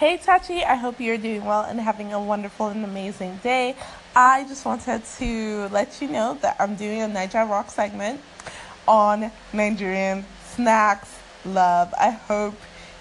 Hey 0.00 0.16
Tachi, 0.16 0.64
I 0.64 0.76
hope 0.76 0.98
you're 0.98 1.18
doing 1.18 1.44
well 1.44 1.60
and 1.60 1.78
having 1.78 2.14
a 2.14 2.18
wonderful 2.18 2.68
and 2.68 2.82
amazing 2.86 3.38
day. 3.42 3.76
I 4.16 4.44
just 4.44 4.64
wanted 4.64 5.04
to 5.18 5.68
let 5.68 6.00
you 6.00 6.08
know 6.08 6.38
that 6.40 6.56
I'm 6.58 6.74
doing 6.74 7.02
a 7.02 7.06
Niger 7.06 7.44
Rock 7.44 7.68
segment 7.68 8.18
on 8.88 9.30
Nigerian 9.52 10.24
snacks, 10.54 11.18
love. 11.44 11.92
I 12.00 12.12
hope 12.12 12.54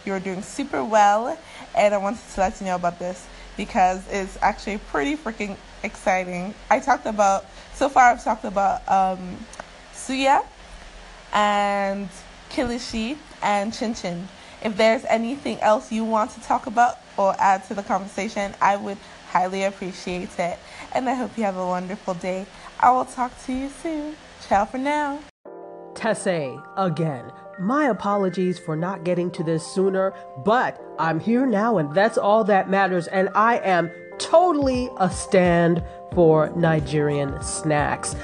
you're 0.04 0.20
doing 0.20 0.42
super 0.42 0.84
well 0.84 1.40
and 1.74 1.94
I 1.94 1.98
wanted 2.00 2.20
to 2.34 2.42
let 2.42 2.60
you 2.60 2.68
know 2.68 2.76
about 2.76 3.00
this. 3.00 3.26
because 3.56 4.06
it's 4.10 4.38
actually 4.42 4.80
pretty 4.92 5.16
freaking 5.16 5.56
exciting. 5.84 6.54
I 6.70 6.82
talked 6.82 7.06
about 7.06 7.46
so 7.76 7.88
far. 7.88 8.12
I've 8.12 8.22
talked 8.22 8.44
about 8.44 8.82
um, 8.92 9.38
suya 9.94 10.44
and 11.32 12.10
kilishi 12.50 13.16
and 13.42 13.74
chin 13.74 13.94
chin. 13.94 14.28
If 14.64 14.76
there's 14.76 15.06
anything 15.06 15.60
else 15.62 15.92
you 15.92 16.04
want 16.04 16.32
to 16.32 16.42
talk 16.42 16.68
about 16.68 16.98
or 17.18 17.34
add 17.40 17.64
to 17.66 17.74
the 17.74 17.84
conversation, 17.84 18.54
I 18.62 18.76
would 18.76 18.98
highly 19.30 19.64
appreciate 19.64 20.38
it. 20.38 20.60
And 20.94 21.10
I 21.10 21.14
hope 21.14 21.38
you 21.38 21.44
have 21.44 21.58
a 21.58 21.66
wonderful 21.66 22.16
day. 22.16 22.46
I 22.80 22.92
will 22.92 23.06
talk 23.06 23.32
to 23.46 23.54
you 23.54 23.70
soon. 23.70 24.16
Ciao 24.48 24.66
for 24.66 24.78
now. 24.78 25.20
Tesse, 25.96 26.58
again, 26.78 27.32
my 27.60 27.86
apologies 27.86 28.58
for 28.60 28.76
not 28.76 29.04
getting 29.04 29.32
to 29.32 29.44
this 29.44 29.66
sooner, 29.66 30.14
but 30.46 30.82
I'm 30.98 31.20
here 31.20 31.46
now 31.46 31.78
and 31.78 31.94
that's 31.94 32.18
all 32.18 32.44
that 32.46 32.70
matters. 32.70 33.08
And 33.08 33.30
I 33.36 33.58
am 33.60 33.92
totally 34.18 34.90
a 34.98 35.10
stand 35.10 35.84
for 36.14 36.52
Nigerian 36.56 37.42
snacks. 37.42 38.16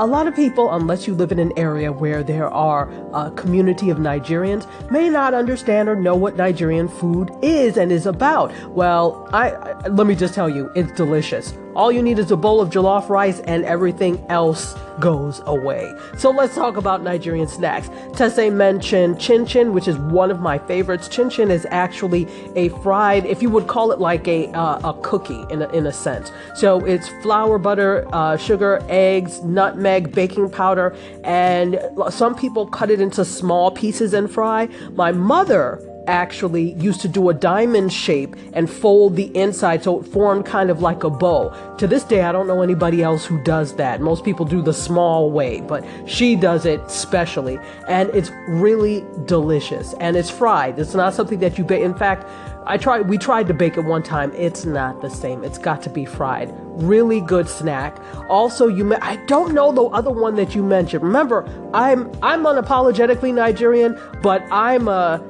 A 0.00 0.06
lot 0.06 0.26
of 0.26 0.34
people, 0.34 0.72
unless 0.72 1.06
you 1.06 1.14
live 1.14 1.30
in 1.30 1.38
an 1.38 1.52
area 1.56 1.92
where 1.92 2.24
there 2.24 2.48
are 2.48 2.90
a 3.12 3.30
community 3.30 3.90
of 3.90 3.98
Nigerians, 3.98 4.66
may 4.90 5.08
not 5.08 5.34
understand 5.34 5.88
or 5.88 5.94
know 5.94 6.16
what 6.16 6.34
Nigerian 6.34 6.88
food 6.88 7.30
is 7.42 7.76
and 7.76 7.92
is 7.92 8.04
about. 8.04 8.52
Well, 8.70 9.28
I, 9.32 9.50
I 9.52 9.86
let 9.88 10.08
me 10.08 10.16
just 10.16 10.34
tell 10.34 10.48
you, 10.48 10.68
it's 10.74 10.90
delicious. 10.92 11.54
All 11.74 11.90
you 11.90 12.02
need 12.02 12.18
is 12.18 12.30
a 12.30 12.36
bowl 12.36 12.60
of 12.60 12.70
jollof 12.70 13.08
rice 13.08 13.40
and 13.40 13.64
everything 13.64 14.24
else 14.28 14.74
goes 15.00 15.42
away. 15.46 15.92
So 16.18 16.30
let's 16.30 16.54
talk 16.54 16.76
about 16.76 17.02
Nigerian 17.02 17.48
snacks. 17.48 17.90
Tesse 18.14 18.50
mentioned 18.50 19.20
chin 19.20 19.44
chin, 19.44 19.72
which 19.72 19.88
is 19.88 19.98
one 19.98 20.30
of 20.30 20.40
my 20.40 20.58
favorites. 20.58 21.08
Chin 21.08 21.30
chin 21.30 21.50
is 21.50 21.66
actually 21.70 22.28
a 22.54 22.68
fried, 22.68 23.26
if 23.26 23.42
you 23.42 23.50
would 23.50 23.66
call 23.66 23.90
it 23.90 23.98
like 23.98 24.28
a, 24.28 24.48
uh, 24.52 24.90
a 24.90 25.00
cookie 25.02 25.44
in 25.50 25.62
a, 25.62 25.68
in 25.70 25.86
a 25.86 25.92
sense. 25.92 26.30
So 26.54 26.84
it's 26.84 27.08
flour, 27.22 27.58
butter, 27.58 28.06
uh, 28.12 28.36
sugar, 28.36 28.80
eggs, 28.88 29.42
nutmeg, 29.42 30.12
baking 30.12 30.50
powder, 30.50 30.96
and 31.24 31.80
some 32.10 32.36
people 32.36 32.66
cut 32.66 32.90
it 32.90 33.00
into 33.00 33.24
small 33.24 33.72
pieces 33.72 34.14
and 34.14 34.30
fry. 34.30 34.68
My 34.94 35.10
mother 35.10 35.80
actually 36.06 36.72
used 36.74 37.00
to 37.02 37.08
do 37.08 37.28
a 37.28 37.34
diamond 37.34 37.92
shape 37.92 38.36
and 38.52 38.70
fold 38.70 39.16
the 39.16 39.34
inside 39.36 39.82
so 39.82 40.00
it 40.00 40.04
formed 40.04 40.46
kind 40.46 40.70
of 40.70 40.80
like 40.80 41.04
a 41.04 41.10
bow. 41.10 41.54
To 41.78 41.86
this 41.86 42.04
day, 42.04 42.22
I 42.22 42.32
don't 42.32 42.46
know 42.46 42.62
anybody 42.62 43.02
else 43.02 43.24
who 43.24 43.42
does 43.42 43.76
that. 43.76 44.00
Most 44.00 44.24
people 44.24 44.44
do 44.46 44.62
the 44.62 44.72
small 44.72 45.30
way, 45.30 45.60
but 45.60 45.84
she 46.06 46.36
does 46.36 46.66
it 46.66 46.90
specially. 46.90 47.58
And 47.88 48.10
it's 48.10 48.30
really 48.48 49.04
delicious. 49.26 49.94
And 50.00 50.16
it's 50.16 50.30
fried. 50.30 50.78
It's 50.78 50.94
not 50.94 51.14
something 51.14 51.40
that 51.40 51.58
you 51.58 51.64
bake. 51.64 51.82
In 51.82 51.94
fact, 51.94 52.26
I 52.66 52.78
tried 52.78 53.08
we 53.08 53.18
tried 53.18 53.46
to 53.48 53.54
bake 53.54 53.76
it 53.76 53.82
one 53.82 54.02
time. 54.02 54.32
It's 54.34 54.64
not 54.64 55.02
the 55.02 55.10
same. 55.10 55.44
It's 55.44 55.58
got 55.58 55.82
to 55.82 55.90
be 55.90 56.04
fried. 56.06 56.50
Really 56.82 57.20
good 57.20 57.48
snack. 57.48 57.98
Also, 58.30 58.68
you 58.68 58.96
I 59.02 59.16
don't 59.26 59.52
know 59.52 59.70
the 59.70 59.84
other 59.84 60.10
one 60.10 60.34
that 60.36 60.54
you 60.54 60.62
mentioned. 60.62 61.02
Remember, 61.02 61.44
I'm 61.74 62.10
I'm 62.22 62.44
unapologetically 62.44 63.34
Nigerian, 63.34 64.00
but 64.22 64.42
I'm 64.50 64.88
a 64.88 65.22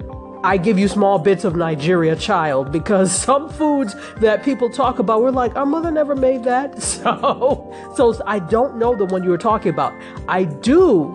I 0.44 0.58
give 0.58 0.78
you 0.78 0.88
small 0.88 1.18
bits 1.18 1.44
of 1.44 1.56
Nigeria 1.56 2.14
child 2.14 2.70
because 2.70 3.10
some 3.28 3.48
foods 3.48 3.96
that 4.16 4.44
people 4.44 4.68
talk 4.68 4.98
about, 4.98 5.22
we're 5.22 5.30
like, 5.30 5.56
our 5.56 5.64
mother 5.64 5.90
never 5.90 6.14
made 6.14 6.44
that. 6.44 6.74
So, 6.94 7.92
so 7.96 8.14
I 8.26 8.38
don't 8.38 8.76
know 8.76 8.94
the 8.94 9.06
one 9.06 9.24
you 9.24 9.30
were 9.30 9.38
talking 9.38 9.70
about. 9.70 9.92
I 10.28 10.44
do, 10.44 11.14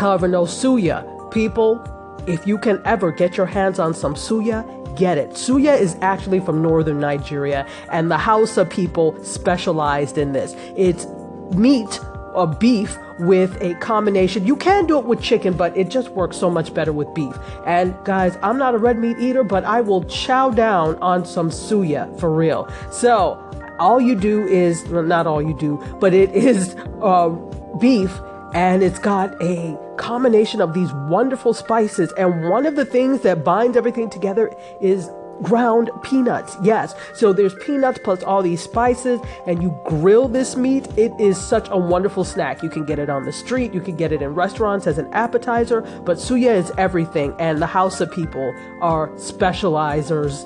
however, 0.00 0.28
know 0.28 0.44
suya. 0.44 1.30
People, 1.30 1.82
if 2.26 2.46
you 2.46 2.56
can 2.58 2.80
ever 2.84 3.10
get 3.12 3.36
your 3.36 3.46
hands 3.46 3.78
on 3.78 3.94
some 3.94 4.14
suya, 4.14 4.64
get 4.96 5.18
it. 5.18 5.30
Suya 5.30 5.78
is 5.78 5.96
actually 6.00 6.40
from 6.40 6.62
northern 6.62 7.00
Nigeria, 7.00 7.66
and 7.90 8.10
the 8.10 8.18
Hausa 8.18 8.64
people 8.64 9.22
specialized 9.24 10.18
in 10.18 10.32
this. 10.32 10.54
It's 10.76 11.06
meat 11.54 12.00
or 12.36 12.46
beef 12.46 12.96
with 13.18 13.60
a 13.62 13.74
combination. 13.76 14.46
You 14.46 14.56
can 14.56 14.86
do 14.86 14.98
it 14.98 15.06
with 15.06 15.20
chicken, 15.22 15.54
but 15.54 15.76
it 15.76 15.88
just 15.88 16.10
works 16.10 16.36
so 16.36 16.50
much 16.50 16.72
better 16.74 16.92
with 16.92 17.12
beef. 17.14 17.34
And 17.64 17.96
guys, 18.04 18.38
I'm 18.42 18.58
not 18.58 18.74
a 18.74 18.78
red 18.78 18.98
meat 18.98 19.18
eater, 19.18 19.42
but 19.42 19.64
I 19.64 19.80
will 19.80 20.04
chow 20.04 20.50
down 20.50 20.96
on 20.96 21.24
some 21.24 21.50
suya 21.50 22.18
for 22.20 22.32
real. 22.32 22.68
So 22.92 23.42
all 23.78 24.00
you 24.00 24.14
do 24.14 24.46
is, 24.46 24.84
well, 24.88 25.02
not 25.02 25.26
all 25.26 25.42
you 25.42 25.54
do, 25.54 25.82
but 25.98 26.14
it 26.14 26.30
is 26.32 26.76
uh, 27.02 27.28
beef 27.80 28.20
and 28.54 28.82
it's 28.82 28.98
got 28.98 29.40
a 29.42 29.78
combination 29.96 30.60
of 30.60 30.72
these 30.72 30.92
wonderful 30.92 31.52
spices. 31.52 32.12
And 32.16 32.48
one 32.48 32.66
of 32.66 32.76
the 32.76 32.84
things 32.84 33.22
that 33.22 33.44
binds 33.44 33.76
everything 33.76 34.08
together 34.08 34.54
is 34.80 35.10
ground 35.42 35.90
peanuts. 36.02 36.56
Yes. 36.62 36.94
So 37.14 37.32
there's 37.32 37.54
peanuts 37.54 37.98
plus 38.02 38.22
all 38.22 38.42
these 38.42 38.62
spices 38.62 39.20
and 39.46 39.62
you 39.62 39.78
grill 39.84 40.28
this 40.28 40.56
meat. 40.56 40.86
It 40.96 41.12
is 41.18 41.38
such 41.40 41.68
a 41.70 41.76
wonderful 41.76 42.24
snack. 42.24 42.62
You 42.62 42.70
can 42.70 42.84
get 42.84 42.98
it 42.98 43.10
on 43.10 43.24
the 43.24 43.32
street. 43.32 43.74
You 43.74 43.80
can 43.80 43.96
get 43.96 44.12
it 44.12 44.22
in 44.22 44.34
restaurants 44.34 44.86
as 44.86 44.98
an 44.98 45.12
appetizer, 45.12 45.82
but 46.04 46.16
suya 46.16 46.54
is 46.56 46.72
everything. 46.78 47.34
And 47.38 47.60
the 47.60 47.66
Hausa 47.66 48.06
people 48.06 48.54
are 48.80 49.08
specializers, 49.10 50.44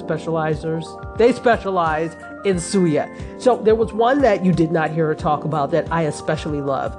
specializers. 0.00 1.18
They 1.18 1.32
specialize 1.32 2.14
in 2.44 2.56
suya. 2.56 3.40
So 3.40 3.56
there 3.56 3.74
was 3.74 3.92
one 3.92 4.20
that 4.22 4.44
you 4.44 4.52
did 4.52 4.72
not 4.72 4.90
hear 4.90 5.06
her 5.06 5.14
talk 5.14 5.44
about 5.44 5.70
that 5.72 5.90
I 5.92 6.02
especially 6.02 6.60
love. 6.60 6.98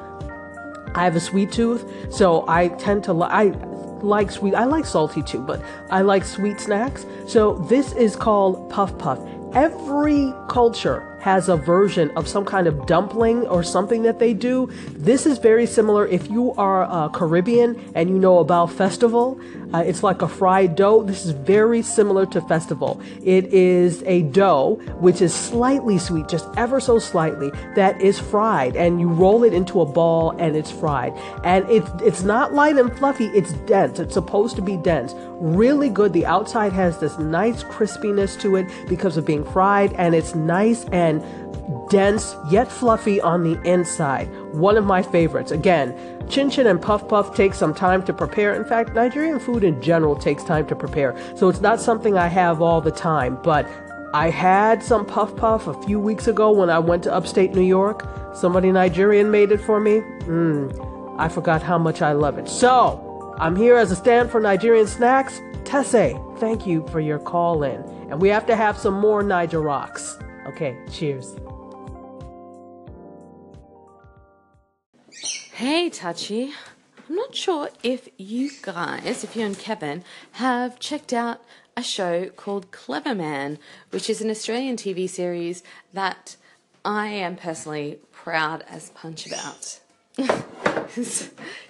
I 0.96 1.04
have 1.04 1.16
a 1.16 1.20
sweet 1.20 1.52
tooth, 1.52 2.14
so 2.14 2.46
I 2.48 2.68
tend 2.68 3.04
to 3.06 3.14
like 3.14 3.56
like 4.04 4.30
sweet. 4.32 4.54
I 4.54 4.66
like 4.66 4.86
salty 4.86 5.22
too, 5.24 5.40
but 5.40 5.62
I 5.90 6.02
like 6.02 6.26
sweet 6.26 6.60
snacks. 6.60 7.06
So 7.28 7.56
this 7.70 7.94
is 7.94 8.16
called 8.16 8.70
puff 8.70 8.98
puff. 8.98 9.20
Every 9.54 10.34
culture 10.50 11.13
has 11.24 11.48
a 11.48 11.56
version 11.56 12.12
of 12.18 12.28
some 12.28 12.44
kind 12.44 12.68
of 12.68 12.86
dumpling 12.86 13.48
or 13.48 13.64
something 13.64 14.04
that 14.04 14.20
they 14.20 14.34
do. 14.34 14.70
This 14.92 15.26
is 15.26 15.38
very 15.38 15.66
similar. 15.66 16.06
If 16.06 16.30
you 16.30 16.54
are 16.56 16.84
uh, 16.84 17.08
Caribbean 17.08 17.80
and 17.96 18.10
you 18.10 18.20
know 18.20 18.40
about 18.40 18.74
festival, 18.74 19.40
uh, 19.74 19.78
it's 19.80 20.04
like 20.04 20.22
a 20.22 20.28
fried 20.28 20.76
dough. 20.76 21.02
This 21.02 21.26
is 21.26 21.32
very 21.32 21.82
similar 21.82 22.26
to 22.28 22.42
festival. 22.42 23.02
It 23.24 23.46
is 23.54 24.04
a 24.06 24.24
dough 24.24 24.76
which 25.00 25.22
is 25.22 25.34
slightly 25.34 25.98
sweet, 25.98 26.28
just 26.28 26.46
ever 26.58 26.82
so 26.82 27.00
slightly, 27.00 27.52
that 27.76 28.02
is 28.02 28.20
fried, 28.20 28.76
and 28.76 29.00
you 29.00 29.08
roll 29.08 29.46
it 29.46 29.54
into 29.54 29.80
a 29.80 29.86
ball 29.86 30.32
and 30.32 30.58
it's 30.58 30.72
fried. 30.72 31.14
And 31.46 31.68
it's 31.70 31.90
it's 32.04 32.24
not 32.24 32.54
light 32.54 32.78
and 32.78 32.96
fluffy. 32.98 33.28
It's 33.28 33.54
dense. 33.66 33.98
It's 33.98 34.14
supposed 34.14 34.58
to 34.58 34.62
be 34.62 34.76
dense. 34.76 35.16
Really 35.40 35.90
good. 35.90 36.14
The 36.14 36.26
outside 36.26 36.74
has 36.74 37.00
this 37.00 37.18
nice 37.18 37.64
crispiness 37.64 38.40
to 38.42 38.58
it 38.58 38.68
because 38.88 39.16
of 39.18 39.26
being 39.26 39.46
fried, 39.46 39.94
and 39.94 40.14
it's 40.14 40.36
nice 40.36 40.84
and 40.92 41.13
dense 41.90 42.36
yet 42.50 42.72
fluffy 42.72 43.22
on 43.22 43.44
the 43.44 43.62
inside. 43.64 44.28
One 44.54 44.78
of 44.78 44.86
my 44.86 45.02
favorites. 45.02 45.52
Again, 45.52 45.96
chin 46.30 46.50
chin 46.50 46.68
and 46.68 46.82
puff 46.82 47.08
puff 47.08 47.36
take 47.36 47.54
some 47.54 47.74
time 47.74 48.04
to 48.04 48.14
prepare. 48.14 48.54
In 48.54 48.66
fact, 48.66 48.94
Nigerian 48.94 49.40
food 49.40 49.64
in 49.64 49.82
general 49.82 50.16
takes 50.16 50.44
time 50.44 50.66
to 50.68 50.76
prepare. 50.76 51.16
So 51.36 51.50
it's 51.50 51.62
not 51.62 51.80
something 51.80 52.18
I 52.18 52.28
have 52.28 52.62
all 52.62 52.82
the 52.82 52.92
time, 52.92 53.38
but 53.44 53.68
I 54.14 54.30
had 54.30 54.84
some 54.84 55.06
puff 55.06 55.36
puff 55.36 55.68
a 55.68 55.82
few 55.84 56.00
weeks 56.00 56.28
ago 56.28 56.52
when 56.52 56.70
I 56.70 56.80
went 56.80 57.04
to 57.04 57.14
upstate 57.14 57.54
New 57.54 57.62
York. 57.62 58.08
Somebody 58.36 58.72
Nigerian 58.72 59.32
made 59.32 59.52
it 59.52 59.60
for 59.60 59.80
me. 59.80 60.02
Mmm, 60.26 61.16
I 61.20 61.30
forgot 61.30 61.64
how 61.64 61.78
much 61.78 62.02
I 62.02 62.14
love 62.14 62.38
it. 62.38 62.48
So, 62.48 63.36
I'm 63.40 63.56
here 63.56 63.76
as 63.76 63.92
a 63.92 63.96
stand 63.96 64.30
for 64.30 64.40
Nigerian 64.40 64.88
snacks. 64.88 65.42
Tesse, 65.66 66.16
thank 66.38 66.68
you 66.68 66.86
for 66.90 67.00
your 67.00 67.18
call 67.20 67.64
in. 67.64 67.82
And 68.10 68.22
we 68.22 68.30
have 68.30 68.46
to 68.46 68.56
have 68.56 68.78
some 68.78 68.94
more 68.94 69.24
Niger 69.24 69.62
Rocks. 69.62 70.20
Okay, 70.46 70.78
cheers. 70.92 71.36
Hey, 75.54 75.90
Tachi. 75.90 76.52
I'm 77.10 77.16
not 77.16 77.36
sure 77.36 77.70
if 77.84 78.10
you 78.18 78.50
guys, 78.62 79.24
if 79.24 79.36
you 79.36 79.46
and 79.46 79.58
Kevin, 79.58 80.04
have 80.34 80.80
checked 80.80 81.14
out 81.14 81.42
a 81.78 81.84
show 81.84 82.28
called 82.30 82.72
Cleverman, 82.72 83.58
which 83.92 84.10
is 84.10 84.22
an 84.22 84.30
Australian 84.30 84.78
TV 84.78 85.10
series 85.10 85.64
that 85.94 86.36
I 86.84 87.08
am 87.08 87.36
personally 87.36 88.00
proud 88.12 88.64
as 88.70 88.90
punch 88.92 89.28
about. 89.28 89.80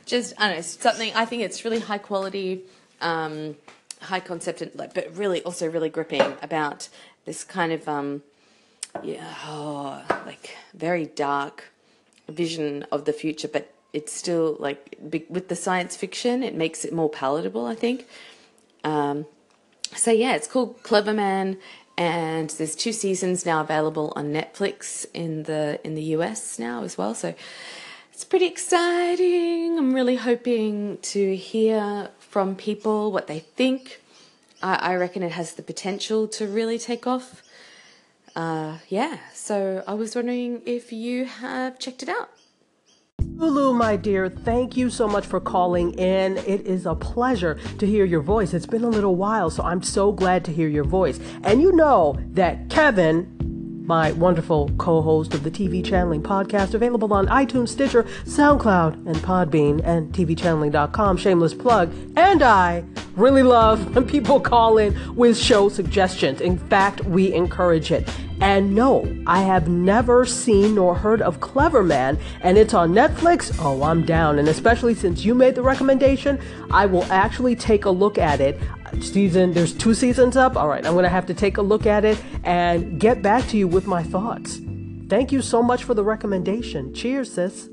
just 0.06 0.34
I 0.38 0.48
don't 0.48 0.56
know 0.56 0.62
something. 0.62 1.14
I 1.14 1.26
think 1.26 1.44
it's 1.44 1.64
really 1.64 1.80
high 1.80 1.98
quality, 1.98 2.62
um, 3.02 3.56
high 4.02 4.20
concept, 4.20 4.62
and 4.62 4.72
but 4.76 5.08
really 5.14 5.42
also 5.44 5.70
really 5.70 5.90
gripping 5.90 6.36
about 6.42 6.90
this 7.26 7.44
kind 7.44 7.72
of 7.72 7.88
um, 7.88 8.24
yeah, 9.02 9.34
oh, 9.46 10.04
like 10.26 10.56
very 10.74 11.06
dark 11.06 11.72
vision 12.30 12.86
of 12.92 13.06
the 13.06 13.14
future, 13.14 13.48
but 13.48 13.74
it's 13.92 14.12
still 14.12 14.58
like 14.60 14.98
with 15.02 15.48
the 15.48 15.56
science 15.56 15.96
fiction, 15.96 16.44
it 16.44 16.56
makes 16.56 16.84
it 16.84 16.94
more 16.94 17.10
palatable, 17.10 17.66
I 17.66 17.76
think. 17.76 18.08
Um, 18.84 19.26
so 19.96 20.12
yeah, 20.12 20.36
it's 20.36 20.48
called 20.48 20.82
Cleverman, 20.84 21.58
and 21.98 22.50
there's 22.52 22.76
two 22.76 22.92
seasons 22.92 23.46
now 23.46 23.62
available 23.62 24.14
on 24.16 24.34
Netflix 24.34 25.06
in 25.14 25.44
the 25.44 25.80
in 25.84 25.96
the 25.96 26.04
US 26.18 26.58
now 26.58 26.84
as 26.84 26.98
well. 26.98 27.14
So 27.14 27.36
it's 28.12 28.24
pretty 28.24 28.48
exciting. 28.48 29.78
I'm 29.78 29.94
really 29.94 30.16
hoping 30.16 30.98
to 31.14 31.36
hear 31.36 32.10
from 32.20 32.56
people 32.56 33.12
what 33.12 33.28
they 33.28 33.40
think. 33.40 34.02
I, 34.62 34.76
I 34.76 34.96
reckon 34.96 35.24
it 35.24 35.34
has 35.34 35.54
the 35.54 35.64
potential 35.64 36.28
to 36.30 36.48
really 36.48 36.80
take 36.80 37.06
off 37.06 37.44
uh, 38.36 38.78
yeah, 38.90 39.18
so 39.34 39.84
I 39.88 39.94
was 39.94 40.16
wondering 40.16 40.62
if 40.66 40.92
you 40.92 41.26
have 41.26 41.80
checked 41.80 42.04
it 42.04 42.10
out. 42.10 42.30
Lulu, 43.36 43.74
my 43.74 43.96
dear, 43.96 44.30
thank 44.30 44.78
you 44.78 44.90
so 44.90 45.08
much 45.08 45.26
for 45.26 45.40
calling 45.40 45.94
in. 45.94 46.38
It 46.38 46.62
is 46.62 46.86
a 46.86 46.96
pleasure 46.96 47.60
to 47.78 47.86
hear 47.86 48.06
your 48.06 48.22
voice. 48.22 48.54
It's 48.54 48.66
been 48.66 48.84
a 48.84 48.90
little 48.90 49.16
while, 49.16 49.50
so 49.50 49.64
I'm 49.64 49.82
so 49.82 50.12
glad 50.12 50.46
to 50.46 50.52
hear 50.52 50.68
your 50.68 50.84
voice. 50.84 51.20
And 51.44 51.62
you 51.62 51.72
know 51.72 52.18
that 52.32 52.70
Kevin, 52.70 53.84
my 53.86 54.12
wonderful 54.14 54.70
co 54.78 55.02
host 55.02 55.34
of 55.34 55.44
the 55.44 55.52
TV 55.52 55.84
Channeling 55.84 56.24
podcast, 56.24 56.74
available 56.74 57.14
on 57.14 57.28
iTunes, 57.28 57.70
Stitcher, 57.70 58.04
SoundCloud, 58.26 59.06
and 59.08 59.16
Podbean, 59.18 59.82
and 59.84 60.14
TVChanneling.com. 60.14 61.18
Shameless 61.18 61.54
plug. 61.54 61.94
And 62.16 62.42
I 62.42 62.84
really 63.16 63.44
love 63.44 63.96
when 63.96 64.06
people 64.06 64.40
call 64.40 64.78
in 64.78 65.16
with 65.16 65.38
show 65.38 65.70
suggestions. 65.70 66.42
In 66.42 66.58
fact, 66.58 67.04
we 67.06 67.34
encourage 67.34 67.92
it. 67.92 68.10
And 68.42 68.76
no, 68.76 69.08
I 69.28 69.42
have 69.42 69.68
never 69.68 70.26
seen 70.26 70.76
nor 70.76 70.96
heard 70.96 71.22
of 71.22 71.40
Cleverman, 71.40 72.20
and 72.42 72.58
it's 72.58 72.74
on 72.74 72.92
Netflix. 72.92 73.56
Oh, 73.60 73.84
I'm 73.84 74.06
down. 74.06 74.40
And 74.40 74.48
especially 74.48 74.96
since 74.96 75.24
you 75.24 75.34
made 75.34 75.56
the 75.56 75.62
recommendation, 75.62 76.40
I 76.72 76.86
will 76.86 77.06
actually 77.06 77.56
take 77.56 77.86
a 77.86 77.92
look 77.92 78.18
at 78.18 78.42
it. 78.42 78.60
Season, 79.00 79.54
there's 79.54 79.74
two 79.74 79.94
seasons 79.94 80.36
up. 80.36 80.56
All 80.58 80.68
right, 80.68 80.86
I'm 80.86 80.94
going 80.94 81.04
to 81.04 81.10
have 81.10 81.26
to 81.28 81.34
take 81.34 81.58
a 81.58 81.62
look 81.62 81.86
at 81.86 82.06
it 82.06 82.22
and 82.44 83.00
get 83.00 83.22
back 83.22 83.48
to 83.50 83.58
you 83.58 83.68
with 83.68 83.88
my 83.88 84.04
thoughts. 84.04 84.60
Thank 85.08 85.32
you 85.32 85.42
so 85.42 85.64
much 85.64 85.84
for 85.84 85.94
the 85.94 86.04
recommendation. 86.04 86.94
Cheers, 86.94 87.32
sis. 87.34 87.70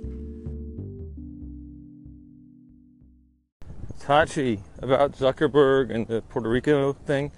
Tachi, 4.01 4.61
about 4.81 5.13
Zuckerberg 5.13 5.95
and 5.95 6.07
the 6.07 6.23
Puerto 6.23 6.49
Rico 6.49 6.95
thing. 6.95 7.31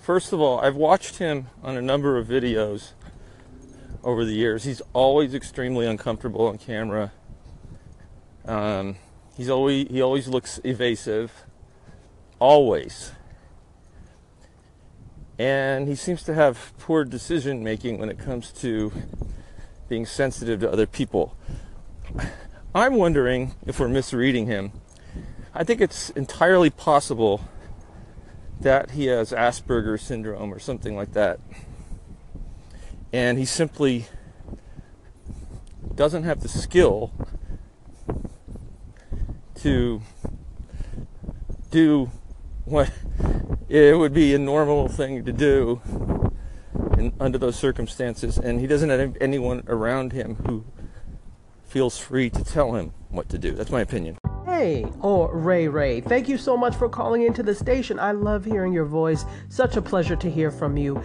First 0.00 0.32
of 0.32 0.40
all, 0.40 0.60
I've 0.60 0.76
watched 0.76 1.18
him 1.18 1.46
on 1.62 1.76
a 1.76 1.82
number 1.82 2.18
of 2.18 2.26
videos 2.26 2.92
over 4.02 4.24
the 4.24 4.34
years. 4.34 4.64
He's 4.64 4.82
always 4.92 5.34
extremely 5.34 5.86
uncomfortable 5.86 6.46
on 6.46 6.58
camera. 6.58 7.12
Um, 8.44 8.96
he's 9.36 9.48
always 9.48 9.88
he 9.88 10.02
always 10.02 10.28
looks 10.28 10.60
evasive, 10.64 11.32
always. 12.38 13.12
And 15.38 15.86
he 15.86 15.94
seems 15.94 16.22
to 16.24 16.34
have 16.34 16.72
poor 16.78 17.04
decision 17.04 17.62
making 17.62 17.98
when 17.98 18.08
it 18.08 18.18
comes 18.18 18.50
to 18.52 18.92
being 19.88 20.06
sensitive 20.06 20.60
to 20.60 20.70
other 20.70 20.86
people. 20.86 21.36
I'm 22.74 22.94
wondering 22.94 23.54
if 23.66 23.78
we're 23.78 23.88
misreading 23.88 24.46
him. 24.46 24.72
I 25.58 25.64
think 25.64 25.80
it's 25.80 26.10
entirely 26.10 26.68
possible 26.68 27.40
that 28.60 28.90
he 28.90 29.06
has 29.06 29.32
Asperger's 29.32 30.02
syndrome 30.02 30.52
or 30.52 30.58
something 30.58 30.94
like 30.94 31.14
that. 31.14 31.40
And 33.10 33.38
he 33.38 33.46
simply 33.46 34.04
doesn't 35.94 36.24
have 36.24 36.40
the 36.40 36.48
skill 36.48 37.10
to 39.54 40.02
do 41.70 42.10
what 42.66 42.92
it 43.70 43.96
would 43.96 44.12
be 44.12 44.34
a 44.34 44.38
normal 44.38 44.88
thing 44.88 45.24
to 45.24 45.32
do 45.32 45.80
in, 46.98 47.14
under 47.18 47.38
those 47.38 47.56
circumstances. 47.56 48.36
And 48.36 48.60
he 48.60 48.66
doesn't 48.66 48.90
have 48.90 49.16
anyone 49.22 49.62
around 49.68 50.12
him 50.12 50.34
who 50.46 50.66
feels 51.64 51.96
free 51.96 52.28
to 52.28 52.44
tell 52.44 52.74
him 52.74 52.92
what 53.08 53.30
to 53.30 53.38
do. 53.38 53.52
That's 53.52 53.70
my 53.70 53.80
opinion. 53.80 54.18
Hey, 54.58 54.86
or 55.02 55.36
Ray 55.36 55.68
Ray, 55.68 56.00
thank 56.00 56.30
you 56.30 56.38
so 56.38 56.56
much 56.56 56.74
for 56.74 56.88
calling 56.88 57.24
into 57.24 57.42
the 57.42 57.54
station. 57.54 57.98
I 57.98 58.12
love 58.12 58.42
hearing 58.42 58.72
your 58.72 58.86
voice. 58.86 59.26
Such 59.50 59.76
a 59.76 59.82
pleasure 59.82 60.16
to 60.16 60.30
hear 60.30 60.50
from 60.50 60.78
you. 60.78 61.02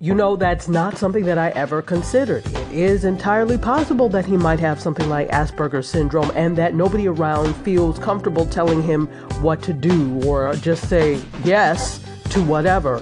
You 0.00 0.14
know, 0.14 0.34
that's 0.34 0.66
not 0.66 0.96
something 0.96 1.26
that 1.26 1.36
I 1.36 1.50
ever 1.50 1.82
considered. 1.82 2.46
It 2.46 2.72
is 2.72 3.04
entirely 3.04 3.58
possible 3.58 4.08
that 4.08 4.24
he 4.24 4.38
might 4.38 4.60
have 4.60 4.80
something 4.80 5.10
like 5.10 5.28
Asperger's 5.28 5.90
syndrome 5.90 6.32
and 6.34 6.56
that 6.56 6.74
nobody 6.74 7.06
around 7.06 7.52
feels 7.56 7.98
comfortable 7.98 8.46
telling 8.46 8.82
him 8.82 9.08
what 9.42 9.60
to 9.64 9.74
do 9.74 10.18
or 10.24 10.54
just 10.54 10.88
say 10.88 11.20
yes 11.44 12.02
to 12.30 12.42
whatever. 12.42 13.00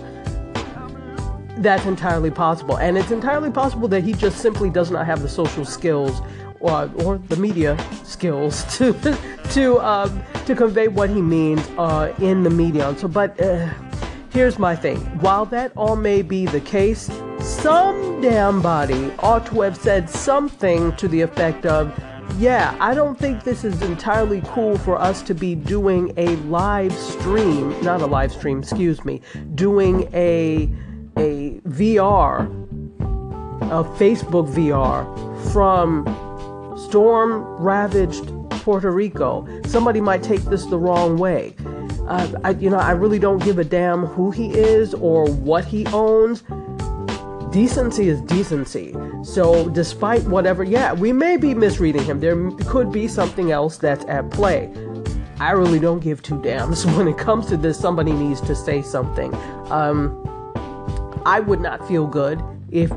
That's 1.59 1.87
entirely 1.87 2.33
possible. 2.33 2.79
And 2.79 2.99
it's 2.99 3.13
entirely 3.13 3.53
possible 3.53 3.87
that 3.89 4.03
he 4.03 4.13
just 4.13 4.39
simply 4.39 4.71
does 4.71 4.91
not 4.91 5.07
have 5.07 5.23
the 5.23 5.29
social 5.29 5.65
skills 5.65 6.21
or, 6.61 6.91
or 7.05 7.19
the 7.19 7.37
media 7.37 7.79
skills 8.05 8.65
to 8.79 8.93
to 9.53 9.81
um, 9.81 10.23
to 10.47 10.55
convey 10.55 10.89
what 10.89 11.11
he 11.11 11.23
means 11.23 11.61
uh, 11.79 12.15
in 12.21 12.43
the 12.43 12.51
media. 12.51 12.95
So, 12.99 13.09
but 13.09 13.41
uh, 13.41 13.69
here's 14.31 14.59
my 14.59 14.77
thing: 14.77 14.99
while 15.21 15.45
that 15.47 15.73
all 15.77 15.97
may 15.97 16.23
be 16.23 16.47
the 16.47 16.61
case, 16.61 17.11
some 17.41 18.21
damn 18.21 18.61
body 18.61 19.13
ought 19.21 19.47
to 19.47 19.61
have 19.63 19.77
said 19.77 20.09
something 20.11 20.95
to 20.97 21.09
the 21.09 21.21
effect 21.21 21.67
of. 21.67 21.93
Yeah, 22.39 22.77
I 22.81 22.93
don't 22.93 23.19
think 23.19 23.45
this 23.45 23.65
is 23.65 23.81
entirely 23.83 24.43
cool 24.47 24.77
for 24.79 25.01
us 25.01 25.23
to 25.23 25.35
be 25.35 25.55
doing 25.55 26.13
a 26.17 26.37
live 26.49 26.93
stream, 26.93 27.81
not 27.83 28.03
a 28.03 28.07
live 28.07 28.33
stream, 28.33 28.59
excuse 28.59 29.05
me, 29.05 29.23
doing 29.55 30.11
a 30.13 30.69
a 31.17 31.61
VR, 31.61 32.47
a 33.63 33.85
Facebook 33.99 34.53
VR 34.53 35.07
from 35.53 36.05
storm 36.77 37.43
ravaged 37.63 38.36
Puerto 38.67 38.91
Rico. 38.91 39.47
Somebody 39.67 40.01
might 40.01 40.25
take 40.25 40.41
this 40.41 40.65
the 40.65 40.77
wrong 40.77 41.19
way. 41.19 41.55
Uh, 42.09 42.33
I, 42.43 42.51
you 42.51 42.69
know, 42.69 42.81
I 42.81 42.91
really 42.91 43.21
don't 43.21 43.39
give 43.39 43.61
a 43.61 43.65
damn 43.65 44.07
who 44.07 44.33
he 44.33 44.53
is 44.53 44.93
or 44.93 45.31
what 45.31 45.65
he 45.65 45.87
owns. 45.93 46.43
Decency 47.53 48.09
is 48.09 48.21
decency. 48.23 48.93
So, 49.23 49.69
despite 49.69 50.25
whatever, 50.25 50.65
yeah, 50.65 50.95
we 50.95 51.13
may 51.13 51.37
be 51.37 51.55
misreading 51.55 52.03
him. 52.03 52.19
There 52.19 52.51
could 52.67 52.91
be 52.91 53.07
something 53.07 53.53
else 53.53 53.79
that's 53.79 54.05
at 54.07 54.33
play. 54.33 54.69
I 55.39 55.53
really 55.53 55.79
don't 55.79 56.01
give 56.01 56.25
two 56.25 56.43
damns. 56.43 56.85
When 56.97 57.07
it 57.07 57.19
comes 57.19 57.47
to 57.47 57.57
this, 57.57 57.79
somebody 57.79 58.11
needs 58.11 58.41
to 58.41 58.57
say 58.57 58.83
something. 58.83 59.33
Um, 59.71 60.11
I 61.25 61.39
would 61.39 61.61
not 61.61 61.87
feel 61.87 62.09
good 62.09 62.43
if 62.73 62.91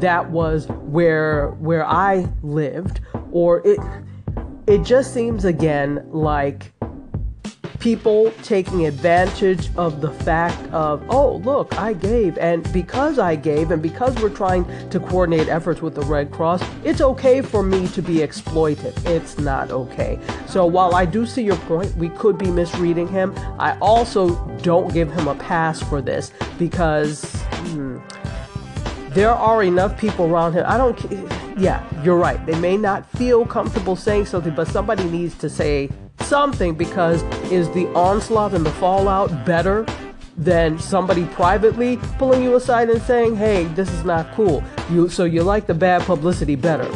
that 0.00 0.32
was 0.32 0.66
where 0.66 1.50
where 1.60 1.86
I 1.86 2.28
lived 2.42 2.98
or 3.30 3.64
it 3.64 3.78
it 4.66 4.84
just 4.84 5.12
seems 5.12 5.44
again 5.44 6.04
like 6.10 6.72
people 7.80 8.30
taking 8.42 8.86
advantage 8.86 9.74
of 9.76 10.00
the 10.00 10.10
fact 10.10 10.72
of 10.72 11.04
oh 11.08 11.36
look 11.38 11.76
I 11.76 11.94
gave 11.94 12.38
and 12.38 12.70
because 12.72 13.18
I 13.18 13.34
gave 13.34 13.72
and 13.72 13.82
because 13.82 14.14
we're 14.22 14.28
trying 14.28 14.64
to 14.90 15.00
coordinate 15.00 15.48
efforts 15.48 15.82
with 15.82 15.96
the 15.96 16.02
Red 16.02 16.30
Cross 16.30 16.62
it's 16.84 17.00
okay 17.00 17.42
for 17.42 17.64
me 17.64 17.88
to 17.88 18.00
be 18.00 18.22
exploited 18.22 18.94
it's 19.04 19.36
not 19.38 19.72
okay 19.72 20.20
so 20.46 20.64
while 20.64 20.94
I 20.94 21.06
do 21.06 21.26
see 21.26 21.42
your 21.42 21.56
point 21.56 21.92
we 21.96 22.10
could 22.10 22.38
be 22.38 22.52
misreading 22.52 23.08
him 23.08 23.34
I 23.58 23.76
also 23.80 24.36
don't 24.58 24.94
give 24.94 25.12
him 25.12 25.26
a 25.26 25.34
pass 25.34 25.82
for 25.82 26.00
this 26.00 26.30
because 26.56 27.24
hmm, 27.50 27.98
there 29.14 29.30
are 29.30 29.62
enough 29.62 29.98
people 29.98 30.26
around 30.26 30.54
him. 30.54 30.64
I 30.66 30.78
don't. 30.78 30.98
Yeah, 31.56 31.82
you're 32.02 32.16
right. 32.16 32.44
They 32.46 32.58
may 32.58 32.76
not 32.76 33.08
feel 33.10 33.44
comfortable 33.46 33.96
saying 33.96 34.26
something, 34.26 34.54
but 34.54 34.68
somebody 34.68 35.04
needs 35.04 35.34
to 35.38 35.50
say 35.50 35.90
something 36.20 36.74
because 36.74 37.22
is 37.50 37.68
the 37.70 37.86
onslaught 37.94 38.54
and 38.54 38.64
the 38.64 38.70
fallout 38.72 39.44
better 39.44 39.86
than 40.36 40.78
somebody 40.78 41.26
privately 41.26 41.98
pulling 42.18 42.42
you 42.42 42.56
aside 42.56 42.88
and 42.88 43.02
saying, 43.02 43.36
"Hey, 43.36 43.64
this 43.74 43.90
is 43.92 44.04
not 44.04 44.32
cool." 44.34 44.62
You 44.90 45.08
so 45.08 45.24
you 45.24 45.42
like 45.42 45.66
the 45.66 45.74
bad 45.74 46.02
publicity 46.02 46.56
better. 46.56 46.88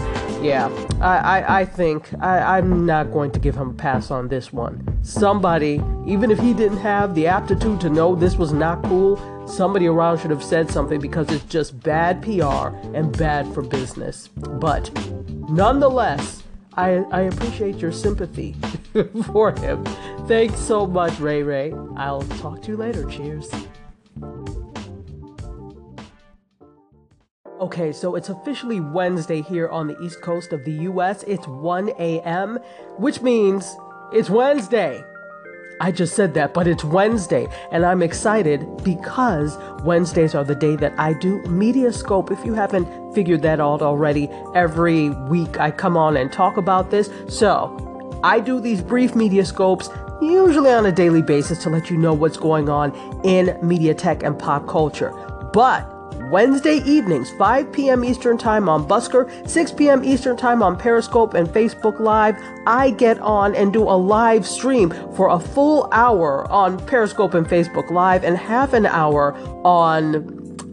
Yeah, 0.42 0.68
I, 1.00 1.16
I, 1.40 1.60
I 1.60 1.64
think 1.64 2.08
I, 2.20 2.58
I'm 2.58 2.86
not 2.86 3.10
going 3.12 3.30
to 3.32 3.40
give 3.40 3.56
him 3.56 3.70
a 3.70 3.74
pass 3.74 4.10
on 4.10 4.28
this 4.28 4.52
one. 4.52 4.98
Somebody, 5.02 5.82
even 6.06 6.30
if 6.30 6.38
he 6.38 6.52
didn't 6.52 6.78
have 6.78 7.14
the 7.14 7.26
aptitude 7.26 7.80
to 7.80 7.90
know 7.90 8.14
this 8.14 8.36
was 8.36 8.52
not 8.52 8.82
cool, 8.84 9.16
somebody 9.48 9.86
around 9.86 10.18
should 10.18 10.30
have 10.30 10.44
said 10.44 10.70
something 10.70 11.00
because 11.00 11.30
it's 11.30 11.44
just 11.46 11.80
bad 11.80 12.22
PR 12.22 12.68
and 12.94 13.16
bad 13.16 13.52
for 13.54 13.62
business. 13.62 14.28
But 14.28 14.90
nonetheless, 15.48 16.44
I, 16.74 17.04
I 17.10 17.22
appreciate 17.22 17.76
your 17.76 17.92
sympathy 17.92 18.54
for 19.26 19.52
him. 19.52 19.84
Thanks 20.28 20.60
so 20.60 20.86
much, 20.86 21.18
Ray 21.18 21.42
Ray. 21.42 21.72
I'll 21.96 22.22
talk 22.22 22.62
to 22.62 22.72
you 22.72 22.76
later. 22.76 23.04
Cheers. 23.06 23.50
Okay, 27.58 27.90
so 27.90 28.16
it's 28.16 28.28
officially 28.28 28.80
Wednesday 28.80 29.40
here 29.40 29.66
on 29.68 29.86
the 29.86 29.98
East 30.02 30.20
Coast 30.20 30.52
of 30.52 30.62
the 30.64 30.72
US. 30.72 31.22
It's 31.22 31.48
1 31.48 31.88
a.m., 31.98 32.58
which 32.98 33.22
means 33.22 33.74
it's 34.12 34.28
Wednesday. 34.28 35.02
I 35.80 35.90
just 35.90 36.14
said 36.14 36.34
that, 36.34 36.52
but 36.52 36.66
it's 36.66 36.84
Wednesday, 36.84 37.48
and 37.72 37.86
I'm 37.86 38.02
excited 38.02 38.84
because 38.84 39.56
Wednesdays 39.84 40.34
are 40.34 40.44
the 40.44 40.54
day 40.54 40.76
that 40.76 40.92
I 40.98 41.14
do 41.14 41.40
Media 41.44 41.94
Scope. 41.94 42.30
If 42.30 42.44
you 42.44 42.52
haven't 42.52 43.14
figured 43.14 43.40
that 43.42 43.58
out 43.58 43.80
already, 43.80 44.28
every 44.54 45.08
week 45.08 45.58
I 45.58 45.70
come 45.70 45.96
on 45.96 46.18
and 46.18 46.30
talk 46.30 46.58
about 46.58 46.90
this. 46.90 47.08
So 47.28 48.20
I 48.22 48.38
do 48.38 48.60
these 48.60 48.82
brief 48.82 49.14
Media 49.14 49.46
Scopes 49.46 49.88
usually 50.20 50.72
on 50.72 50.84
a 50.84 50.92
daily 50.92 51.22
basis, 51.22 51.62
to 51.62 51.70
let 51.70 51.88
you 51.88 51.96
know 51.96 52.12
what's 52.12 52.36
going 52.36 52.68
on 52.68 52.94
in 53.24 53.58
media 53.66 53.94
tech 53.94 54.22
and 54.22 54.38
pop 54.38 54.66
culture. 54.68 55.10
But 55.52 55.90
Wednesday 56.30 56.78
evenings, 56.84 57.30
5 57.32 57.72
p.m. 57.72 58.04
Eastern 58.04 58.38
Time 58.38 58.68
on 58.68 58.86
Busker, 58.86 59.48
6 59.48 59.72
p.m. 59.72 60.04
Eastern 60.04 60.36
Time 60.36 60.62
on 60.62 60.76
Periscope 60.76 61.34
and 61.34 61.48
Facebook 61.48 62.00
Live. 62.00 62.36
I 62.66 62.90
get 62.90 63.18
on 63.20 63.54
and 63.54 63.72
do 63.72 63.82
a 63.82 63.96
live 63.96 64.46
stream 64.46 64.90
for 65.14 65.30
a 65.30 65.38
full 65.38 65.88
hour 65.92 66.50
on 66.50 66.78
Periscope 66.86 67.34
and 67.34 67.46
Facebook 67.46 67.90
Live 67.90 68.24
and 68.24 68.36
half 68.36 68.72
an 68.72 68.86
hour 68.86 69.34
on 69.64 70.24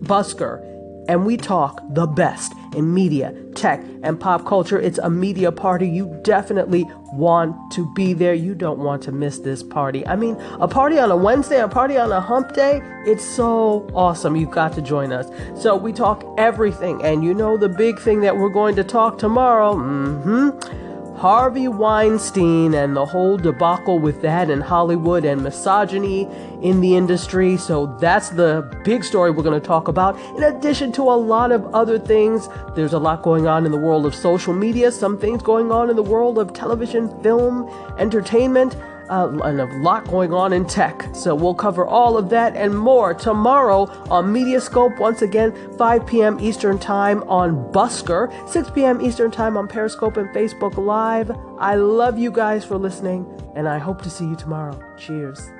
Busker 0.03 0.73
and 1.07 1.25
we 1.25 1.37
talk 1.37 1.81
the 1.89 2.07
best 2.07 2.53
in 2.73 2.93
media, 2.93 3.33
tech, 3.55 3.83
and 4.03 4.19
pop 4.19 4.45
culture. 4.45 4.79
It's 4.79 4.97
a 4.99 5.09
media 5.09 5.51
party. 5.51 5.87
You 5.87 6.19
definitely 6.23 6.85
want 7.13 7.55
to 7.73 7.91
be 7.93 8.13
there. 8.13 8.33
You 8.33 8.55
don't 8.55 8.79
want 8.79 9.03
to 9.03 9.11
miss 9.11 9.39
this 9.39 9.63
party. 9.63 10.05
I 10.07 10.15
mean, 10.15 10.35
a 10.59 10.67
party 10.67 10.99
on 10.99 11.11
a 11.11 11.17
Wednesday, 11.17 11.61
a 11.61 11.67
party 11.67 11.97
on 11.97 12.11
a 12.11 12.19
hump 12.19 12.53
day, 12.53 12.81
it's 13.05 13.23
so 13.23 13.87
awesome. 13.93 14.35
You've 14.35 14.51
got 14.51 14.73
to 14.73 14.81
join 14.81 15.11
us. 15.11 15.27
So 15.61 15.75
we 15.75 15.93
talk 15.93 16.23
everything. 16.37 17.03
And 17.03 17.23
you 17.23 17.33
know 17.33 17.57
the 17.57 17.69
big 17.69 17.99
thing 17.99 18.21
that 18.21 18.37
we're 18.37 18.49
going 18.49 18.75
to 18.75 18.83
talk 18.83 19.17
tomorrow? 19.17 19.75
Mm-hmm. 19.75 20.82
Harvey 21.15 21.67
Weinstein 21.67 22.73
and 22.73 22.95
the 22.95 23.05
whole 23.05 23.37
debacle 23.37 23.99
with 23.99 24.21
that 24.23 24.49
in 24.49 24.61
Hollywood 24.61 25.25
and 25.25 25.41
misogyny 25.41 26.27
in 26.61 26.81
the 26.81 26.95
industry. 26.95 27.55
So 27.57 27.95
that's 27.99 28.29
the 28.29 28.69
big 28.83 29.03
story 29.03 29.31
we're 29.31 29.43
going 29.43 29.59
to 29.59 29.65
talk 29.65 29.87
about. 29.87 30.19
In 30.37 30.43
addition 30.43 30.91
to 30.93 31.03
a 31.03 31.15
lot 31.15 31.51
of 31.51 31.65
other 31.73 31.99
things, 31.99 32.49
there's 32.75 32.93
a 32.93 32.99
lot 32.99 33.21
going 33.21 33.47
on 33.47 33.65
in 33.65 33.71
the 33.71 33.77
world 33.77 34.05
of 34.05 34.15
social 34.15 34.53
media, 34.53 34.91
some 34.91 35.17
things 35.17 35.41
going 35.43 35.71
on 35.71 35.89
in 35.89 35.95
the 35.95 36.03
world 36.03 36.37
of 36.39 36.53
television, 36.53 37.09
film, 37.21 37.69
entertainment 37.97 38.75
uh, 39.13 39.29
and 39.43 39.61
a 39.61 39.65
lot 39.77 40.07
going 40.07 40.33
on 40.33 40.53
in 40.53 40.65
tech. 40.65 41.07
So 41.13 41.35
we'll 41.35 41.53
cover 41.53 41.85
all 41.85 42.17
of 42.17 42.29
that 42.29 42.55
and 42.55 42.75
more 42.75 43.13
tomorrow 43.13 43.83
on 44.09 44.33
Mediascope. 44.33 44.97
Once 44.97 45.21
again, 45.21 45.53
5 45.77 46.07
p.m. 46.07 46.39
Eastern 46.39 46.79
Time 46.79 47.21
on 47.23 47.71
Busker, 47.71 48.31
6 48.49 48.71
p.m. 48.71 49.01
Eastern 49.01 49.29
Time 49.29 49.55
on 49.55 49.67
Periscope 49.67 50.17
and 50.17 50.29
Facebook 50.29 50.77
Live. 50.77 51.31
I 51.59 51.75
love 51.75 52.17
you 52.17 52.31
guys 52.31 52.65
for 52.65 52.77
listening, 52.77 53.27
and 53.55 53.67
I 53.67 53.77
hope 53.77 54.01
to 54.01 54.09
see 54.09 54.25
you 54.25 54.35
tomorrow. 54.35 54.79
Cheers. 54.97 55.51